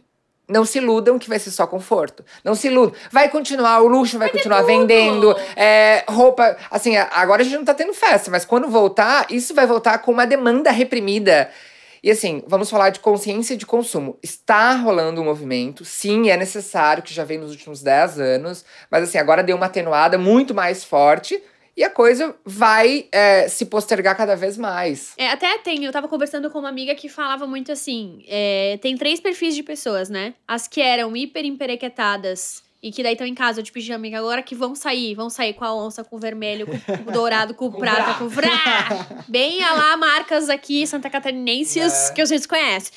Não 0.50 0.64
se 0.64 0.78
iludam 0.78 1.18
que 1.18 1.28
vai 1.28 1.38
ser 1.38 1.50
só 1.50 1.66
conforto. 1.66 2.25
Não 2.42 2.54
se 2.54 2.68
iludam. 2.68 2.94
Vai 3.12 3.28
continuar, 3.28 3.82
o 3.82 3.87
luxo 3.87 4.18
vai, 4.18 4.30
continuar 4.30 4.60
tudo. 4.60 4.68
vendendo. 4.68 5.37
É, 5.54 6.04
roupa. 6.08 6.56
Assim, 6.70 6.96
agora 6.96 7.42
a 7.42 7.44
gente 7.44 7.58
não 7.58 7.66
tá 7.66 7.75
tendo 7.75 7.92
festa, 7.92 8.30
mas 8.30 8.46
quando 8.46 8.66
voltar, 8.66 9.26
isso 9.28 9.54
vai 9.54 9.66
voltar 9.66 9.98
com 9.98 10.10
uma 10.10 10.26
demanda 10.26 10.70
reprimida. 10.70 11.50
E 12.02 12.11
assim, 12.11 12.43
vamos 12.47 12.71
falar 12.71 12.90
de 12.90 13.00
consciência 13.00 13.57
de 13.57 13.67
consumo. 13.67 14.19
Está 14.23 14.75
rolando 14.75 15.21
um 15.21 15.25
movimento, 15.25 15.85
sim, 15.85 16.31
é 16.31 16.37
necessário, 16.37 17.02
que 17.02 17.14
já 17.14 17.25
vem 17.25 17.38
nos 17.38 17.50
últimos 17.50 17.83
10 17.83 18.21
anos, 18.21 18.64
mas 18.90 19.05
assim, 19.05 19.19
agora 19.19 19.43
deu 19.43 19.57
uma 19.57 19.67
atenuada 19.67 20.19
muito 20.19 20.55
mais 20.55 20.85
forte. 20.85 21.40
e 21.76 21.85
a 21.85 21.90
coisa 21.90 22.35
vai 22.45 23.07
é, 23.12 23.49
se 23.49 23.67
postergar 23.67 24.17
cada 24.17 24.35
vez 24.35 24.57
mais. 24.59 25.12
É, 25.17 25.28
até 25.31 25.59
tem, 25.59 25.85
eu 25.85 25.93
tava 25.93 26.09
conversando 26.09 26.50
com 26.50 26.59
uma 26.59 26.69
amiga 26.69 26.95
que 26.95 27.09
falava 27.09 27.47
muito 27.47 27.71
assim: 27.71 28.25
é, 28.26 28.78
tem 28.83 28.97
três 28.97 29.21
perfis 29.21 29.55
de 29.55 29.62
pessoas, 29.62 30.09
né? 30.09 30.35
As 30.47 30.67
que 30.67 30.81
eram 30.81 31.17
hiper 31.17 31.45
emperequetadas 31.45 32.62
e 32.82 32.92
que 32.92 33.02
daí 33.02 33.12
estão 33.12 33.26
em 33.26 33.35
casa 33.35 33.62
de 33.62 33.73
pijama, 33.73 34.06
e 34.06 34.14
agora 34.14 34.42
que 34.42 34.54
vão 34.54 34.75
sair, 34.75 35.14
vão 35.14 35.28
sair 35.28 35.52
com 35.54 35.64
a 35.64 35.75
onça, 35.75 36.04
com 36.04 36.16
o 36.16 36.18
vermelho, 36.18 36.66
com 36.66 37.11
o 37.11 37.12
dourado, 37.12 37.54
com 37.54 37.66
o 37.66 37.73
prata, 37.73 38.14
com 38.14 38.25
o 38.25 38.28
vrá. 38.28 39.25
Bem 39.26 39.62
a 39.64 39.73
lá, 39.73 39.97
marcas 39.97 40.49
aqui, 40.49 40.87
Santa 40.87 41.11
Catarinenses, 41.11 42.11
É. 42.11 42.12
que 42.14 42.20
a 42.20 42.25
gente 42.25 42.47
conhece. 42.47 42.92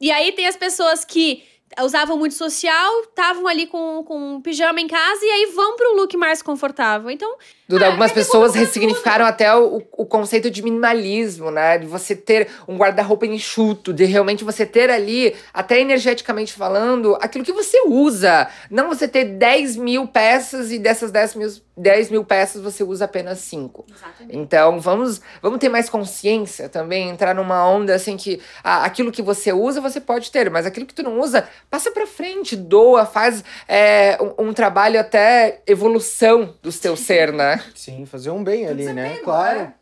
E 0.00 0.10
aí 0.10 0.32
tem 0.32 0.46
as 0.46 0.56
pessoas 0.56 1.04
que 1.04 1.42
usavam 1.82 2.16
muito 2.16 2.34
social, 2.34 3.02
estavam 3.02 3.46
ali 3.46 3.66
com, 3.66 4.02
com 4.04 4.40
pijama 4.40 4.80
em 4.80 4.86
casa 4.86 5.20
e 5.24 5.28
aí 5.28 5.46
vão 5.54 5.76
pro 5.76 5.96
look 5.96 6.16
mais 6.16 6.40
confortável. 6.40 7.10
Então, 7.10 7.36
Duda, 7.68 7.86
Ah, 7.86 7.88
algumas 7.88 8.12
tem 8.12 8.22
pessoas 8.22 8.54
ressignificaram 8.54 9.24
até 9.24 9.54
o, 9.56 9.82
o 9.92 10.06
conceito 10.06 10.48
de 10.48 10.62
minimalismo, 10.62 11.50
né? 11.50 11.78
De 11.78 11.86
você 11.86 12.14
ter 12.14 12.48
um 12.68 12.76
guarda-roupa 12.76 13.26
enxuto, 13.26 13.92
de 13.92 14.04
realmente 14.04 14.44
você 14.44 14.64
ter 14.64 14.88
ali, 14.88 15.34
até 15.52 15.80
energeticamente 15.80 16.52
falando, 16.52 17.16
aquilo 17.20 17.44
que 17.44 17.52
você 17.52 17.82
usa. 17.86 18.48
Não 18.70 18.88
você 18.88 19.08
ter 19.08 19.24
10 19.24 19.76
mil 19.76 20.06
peças 20.06 20.70
e 20.70 20.78
dessas 20.78 21.10
10 21.10 21.34
mil, 21.34 21.48
10 21.76 22.10
mil 22.10 22.24
peças 22.24 22.62
você 22.62 22.84
usa 22.84 23.04
apenas 23.04 23.40
5. 23.40 23.84
Então, 24.30 24.80
vamos, 24.80 25.20
vamos 25.42 25.58
ter 25.58 25.68
mais 25.68 25.90
consciência 25.90 26.68
também, 26.68 27.10
entrar 27.10 27.34
numa 27.34 27.68
onda 27.68 27.94
assim 27.96 28.16
que 28.16 28.40
ah, 28.62 28.84
aquilo 28.84 29.10
que 29.10 29.22
você 29.22 29.52
usa, 29.52 29.80
você 29.80 30.00
pode 30.00 30.30
ter, 30.30 30.48
mas 30.50 30.66
aquilo 30.66 30.86
que 30.86 30.94
tu 30.94 31.02
não 31.02 31.18
usa, 31.18 31.48
passa 31.68 31.90
pra 31.90 32.06
frente, 32.06 32.54
doa, 32.54 33.04
faz 33.04 33.42
é, 33.66 34.16
um, 34.38 34.50
um 34.50 34.52
trabalho 34.52 35.00
até 35.00 35.62
evolução 35.66 36.54
do 36.62 36.72
teu 36.72 36.96
ser, 36.96 37.32
né? 37.32 37.55
Sim, 37.74 38.06
fazer 38.06 38.30
um 38.30 38.42
bem 38.42 38.66
ali, 38.66 38.84
né? 38.86 39.02
Desapego, 39.02 39.24
Claro. 39.24 39.72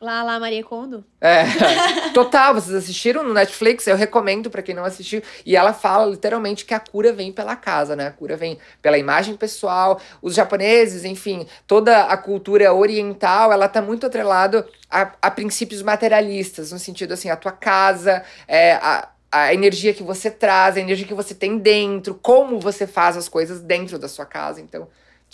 lá, 0.00 0.22
lá, 0.22 0.38
Maria 0.38 0.62
Kondo. 0.62 1.04
É, 1.20 1.44
total, 2.12 2.54
vocês 2.54 2.74
assistiram 2.74 3.22
no 3.22 3.32
Netflix, 3.32 3.86
eu 3.86 3.96
recomendo 3.96 4.50
pra 4.50 4.62
quem 4.62 4.74
não 4.74 4.84
assistiu. 4.84 5.22
E 5.46 5.56
ela 5.56 5.72
fala 5.72 6.04
literalmente 6.10 6.64
que 6.64 6.74
a 6.74 6.80
cura 6.80 7.12
vem 7.12 7.32
pela 7.32 7.56
casa, 7.56 7.96
né? 7.96 8.08
A 8.08 8.10
cura 8.10 8.36
vem 8.36 8.58
pela 8.82 8.98
imagem 8.98 9.36
pessoal. 9.36 9.98
Os 10.20 10.34
japoneses, 10.34 11.04
enfim, 11.04 11.46
toda 11.66 12.04
a 12.04 12.16
cultura 12.16 12.72
oriental, 12.74 13.50
ela 13.52 13.68
tá 13.68 13.80
muito 13.80 14.04
atrelado 14.04 14.64
a, 14.90 15.12
a 15.22 15.30
princípios 15.30 15.80
materialistas, 15.82 16.70
no 16.70 16.78
sentido 16.78 17.14
assim, 17.14 17.30
a 17.30 17.36
tua 17.36 17.52
casa, 17.52 18.22
é, 18.46 18.74
a, 18.74 19.08
a 19.32 19.54
energia 19.54 19.94
que 19.94 20.02
você 20.02 20.30
traz, 20.30 20.76
a 20.76 20.80
energia 20.80 21.06
que 21.06 21.14
você 21.14 21.34
tem 21.34 21.56
dentro, 21.58 22.14
como 22.14 22.60
você 22.60 22.86
faz 22.86 23.16
as 23.16 23.28
coisas 23.28 23.60
dentro 23.60 23.98
da 23.98 24.06
sua 24.06 24.26
casa. 24.26 24.60
Então, 24.60 24.86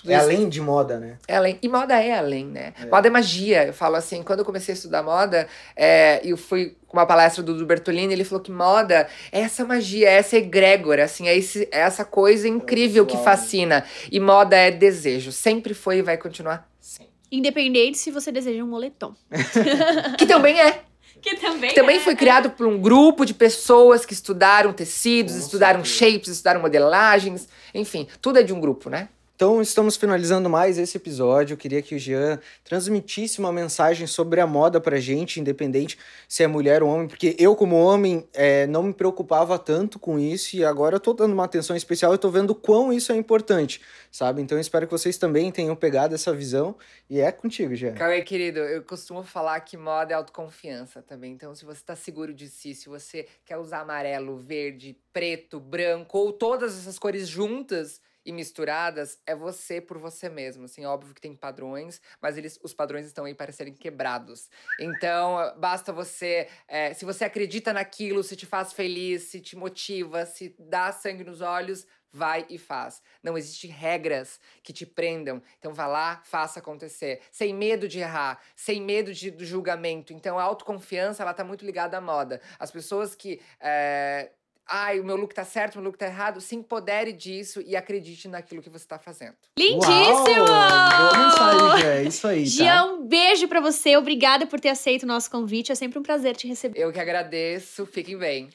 É 0.06 0.14
isso 0.14 0.22
além 0.24 0.48
de 0.48 0.60
moda, 0.60 0.98
né? 0.98 1.18
é 1.28 1.36
além. 1.36 1.58
E 1.62 1.68
moda 1.68 1.94
é 2.02 2.18
além, 2.18 2.46
né? 2.46 2.72
Moda 2.90 3.08
é 3.08 3.10
magia. 3.10 3.66
Eu 3.66 3.74
falo 3.74 3.96
assim, 3.96 4.22
quando 4.22 4.38
eu 4.38 4.44
comecei 4.44 4.72
a 4.72 4.76
estudar 4.76 5.02
moda, 5.02 5.46
é, 5.76 6.20
eu 6.24 6.36
fui 6.36 6.76
com 6.86 6.96
uma 6.96 7.04
palestra 7.06 7.42
do, 7.42 7.54
do 7.56 7.66
Bertolini, 7.66 8.12
ele 8.12 8.24
falou 8.24 8.42
que 8.42 8.50
moda 8.50 9.06
é 9.30 9.40
essa 9.40 9.64
magia, 9.64 10.08
é 10.08 10.14
essa 10.14 10.36
egrégora, 10.36 11.04
assim, 11.04 11.28
é, 11.28 11.36
esse, 11.36 11.68
é 11.70 11.80
essa 11.80 12.04
coisa 12.04 12.48
incrível 12.48 13.04
que 13.04 13.16
visual, 13.16 13.36
fascina. 13.36 13.84
E 14.10 14.18
moda 14.18 14.56
é 14.56 14.70
desejo. 14.70 15.30
Sempre 15.32 15.74
foi 15.74 15.98
e 15.98 16.02
vai 16.02 16.16
continuar 16.16 16.68
sempre. 16.80 17.12
Independente 17.30 17.98
se 17.98 18.10
você 18.10 18.32
deseja 18.32 18.64
um 18.64 18.68
moletom. 18.68 19.14
Que 20.18 20.26
também 20.26 20.60
é. 20.60 20.82
Que 21.20 21.36
também, 21.36 21.68
Que 21.68 21.76
também 21.76 22.00
foi 22.00 22.16
criado 22.16 22.48
por 22.50 22.66
um 22.66 22.80
grupo 22.80 23.26
de 23.26 23.34
pessoas 23.34 24.06
que 24.06 24.14
estudaram 24.14 24.72
tecidos, 24.72 25.34
Com 25.34 25.40
estudaram 25.40 25.84
certeza. 25.84 26.12
shapes, 26.12 26.28
estudaram 26.30 26.62
modelagens. 26.62 27.46
Enfim, 27.74 28.08
tudo 28.22 28.38
é 28.38 28.42
de 28.42 28.54
um 28.54 28.60
grupo, 28.60 28.88
né? 28.88 29.10
Então, 29.40 29.62
estamos 29.62 29.96
finalizando 29.96 30.50
mais 30.50 30.76
esse 30.76 30.98
episódio. 30.98 31.54
Eu 31.54 31.56
queria 31.56 31.80
que 31.80 31.94
o 31.94 31.98
Jean 31.98 32.38
transmitisse 32.62 33.38
uma 33.38 33.50
mensagem 33.50 34.06
sobre 34.06 34.38
a 34.38 34.46
moda 34.46 34.78
pra 34.82 35.00
gente, 35.00 35.40
independente 35.40 35.98
se 36.28 36.42
é 36.42 36.46
mulher 36.46 36.82
ou 36.82 36.90
homem, 36.90 37.08
porque 37.08 37.34
eu, 37.38 37.56
como 37.56 37.74
homem, 37.74 38.28
é, 38.34 38.66
não 38.66 38.82
me 38.82 38.92
preocupava 38.92 39.58
tanto 39.58 39.98
com 39.98 40.18
isso 40.18 40.56
e 40.56 40.62
agora 40.62 40.96
eu 40.96 41.00
tô 41.00 41.14
dando 41.14 41.32
uma 41.32 41.46
atenção 41.46 41.74
especial 41.74 42.14
e 42.14 42.18
tô 42.18 42.28
vendo 42.28 42.54
quão 42.54 42.92
isso 42.92 43.12
é 43.12 43.16
importante, 43.16 43.80
sabe? 44.12 44.42
Então, 44.42 44.60
espero 44.60 44.86
que 44.86 44.92
vocês 44.92 45.16
também 45.16 45.50
tenham 45.50 45.74
pegado 45.74 46.14
essa 46.14 46.34
visão 46.34 46.76
e 47.08 47.18
é 47.18 47.32
contigo, 47.32 47.74
Jean. 47.74 47.94
Cauê, 47.94 48.20
querido, 48.20 48.58
eu 48.58 48.82
costumo 48.82 49.22
falar 49.22 49.58
que 49.60 49.74
moda 49.74 50.12
é 50.12 50.16
autoconfiança 50.16 51.00
também. 51.00 51.32
Então, 51.32 51.54
se 51.54 51.64
você 51.64 51.82
tá 51.82 51.96
seguro 51.96 52.34
de 52.34 52.46
si, 52.46 52.74
se 52.74 52.90
você 52.90 53.26
quer 53.46 53.56
usar 53.56 53.80
amarelo, 53.80 54.36
verde, 54.36 54.98
preto, 55.14 55.58
branco 55.58 56.18
ou 56.18 56.30
todas 56.30 56.76
essas 56.76 56.98
cores 56.98 57.26
juntas 57.26 58.02
e 58.24 58.32
misturadas, 58.32 59.18
é 59.26 59.34
você 59.34 59.80
por 59.80 59.98
você 59.98 60.28
mesmo. 60.28 60.64
Assim, 60.64 60.84
óbvio 60.84 61.14
que 61.14 61.20
tem 61.20 61.34
padrões, 61.34 62.00
mas 62.20 62.36
eles, 62.36 62.58
os 62.62 62.74
padrões 62.74 63.06
estão 63.06 63.24
aí 63.24 63.34
para 63.34 63.52
serem 63.52 63.74
quebrados. 63.74 64.48
Então, 64.78 65.36
basta 65.58 65.92
você. 65.92 66.48
é, 66.68 66.92
se 66.94 67.04
você 67.04 67.24
acredita 67.24 67.72
naquilo, 67.72 68.22
se 68.22 68.36
te 68.36 68.46
faz 68.46 68.72
feliz, 68.72 69.24
se 69.24 69.40
te 69.40 69.56
motiva, 69.56 70.26
se 70.26 70.54
dá 70.58 70.92
sangue 70.92 71.24
nos 71.24 71.40
olhos. 71.40 71.86
Vai 72.12 72.44
e 72.50 72.58
faz. 72.58 73.00
Não 73.22 73.38
existem 73.38 73.70
regras 73.70 74.40
que 74.64 74.72
te 74.72 74.84
prendam. 74.84 75.40
Então 75.60 75.72
vá 75.72 75.86
lá, 75.86 76.20
faça 76.24 76.58
acontecer. 76.58 77.22
Sem 77.30 77.54
medo 77.54 77.86
de 77.86 78.00
errar, 78.00 78.40
sem 78.56 78.82
medo 78.82 79.14
de, 79.14 79.30
do 79.30 79.44
julgamento. 79.44 80.12
Então 80.12 80.36
a 80.36 80.42
autoconfiança, 80.42 81.22
ela 81.22 81.32
tá 81.32 81.44
muito 81.44 81.64
ligada 81.64 81.96
à 81.96 82.00
moda. 82.00 82.40
As 82.58 82.70
pessoas 82.72 83.14
que. 83.14 83.40
É, 83.60 84.32
Ai, 84.72 85.00
o 85.00 85.04
meu 85.04 85.16
look 85.16 85.34
tá 85.34 85.44
certo, 85.44 85.74
o 85.74 85.78
meu 85.78 85.86
look 85.86 85.98
tá 85.98 86.06
errado. 86.06 86.40
Se 86.40 86.54
empodere 86.54 87.12
disso 87.12 87.60
e 87.66 87.74
acredite 87.74 88.28
naquilo 88.28 88.62
que 88.62 88.70
você 88.70 88.86
tá 88.86 89.00
fazendo. 89.00 89.34
Lindíssimo! 89.58 90.44
Uau! 90.48 91.10
Boa 91.10 91.18
mensagem. 91.18 91.88
É 91.88 92.02
isso 92.04 92.28
aí, 92.28 92.44
tá? 92.44 92.50
Jean, 92.50 92.84
um 92.84 93.04
beijo 93.04 93.48
pra 93.48 93.60
você. 93.60 93.96
Obrigada 93.96 94.46
por 94.46 94.60
ter 94.60 94.68
aceito 94.68 95.02
o 95.02 95.06
nosso 95.06 95.28
convite. 95.28 95.72
É 95.72 95.74
sempre 95.74 95.98
um 95.98 96.02
prazer 96.04 96.36
te 96.36 96.46
receber. 96.46 96.78
Eu 96.78 96.92
que 96.92 97.00
agradeço, 97.00 97.84
fiquem 97.84 98.16
bem. 98.16 98.48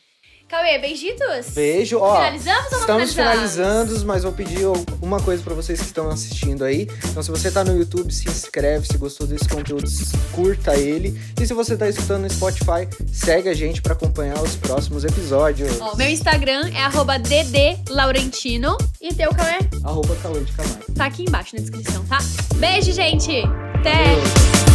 Cauê, 0.47 0.77
beijitos? 0.77 1.49
Beijo, 1.55 1.97
ó. 1.99 2.15
Finalizamos 2.17 2.65
ou 2.65 2.71
não 2.71 2.79
Estamos 2.79 3.13
finalizando, 3.13 4.05
mas 4.05 4.23
vou 4.23 4.31
pedir 4.31 4.65
uma 5.01 5.19
coisa 5.19 5.41
pra 5.41 5.55
vocês 5.55 5.79
que 5.79 5.85
estão 5.87 6.07
assistindo 6.07 6.63
aí. 6.63 6.87
Então, 7.09 7.23
se 7.23 7.31
você 7.31 7.49
tá 7.49 7.63
no 7.63 7.75
YouTube, 7.75 8.13
se 8.13 8.29
inscreve, 8.29 8.85
se 8.85 8.97
gostou 8.97 9.25
desse 9.25 9.49
conteúdo, 9.49 9.89
curta 10.31 10.75
ele. 10.75 11.19
E 11.41 11.47
se 11.47 11.53
você 11.53 11.75
tá 11.75 11.89
escutando 11.89 12.23
no 12.23 12.29
Spotify, 12.29 12.87
segue 13.11 13.49
a 13.49 13.55
gente 13.55 13.81
pra 13.81 13.93
acompanhar 13.93 14.39
os 14.41 14.55
próximos 14.55 15.03
episódios. 15.03 15.81
Ó, 15.81 15.95
meu 15.95 16.09
Instagram 16.09 16.69
é 16.75 16.83
arroba 16.83 17.17
ddlaurentino. 17.17 18.77
E 19.01 19.13
teu, 19.13 19.31
Cauê? 19.31 19.57
Arroba 19.83 20.15
Cauê 20.21 20.41
de 20.41 20.51
Camargo. 20.51 20.85
Tá 20.93 21.05
aqui 21.05 21.23
embaixo 21.23 21.55
na 21.55 21.61
descrição, 21.61 22.05
tá? 22.05 22.19
Beijo, 22.57 22.93
gente! 22.93 23.41
Até! 23.79 23.93
Valeu. 23.93 24.74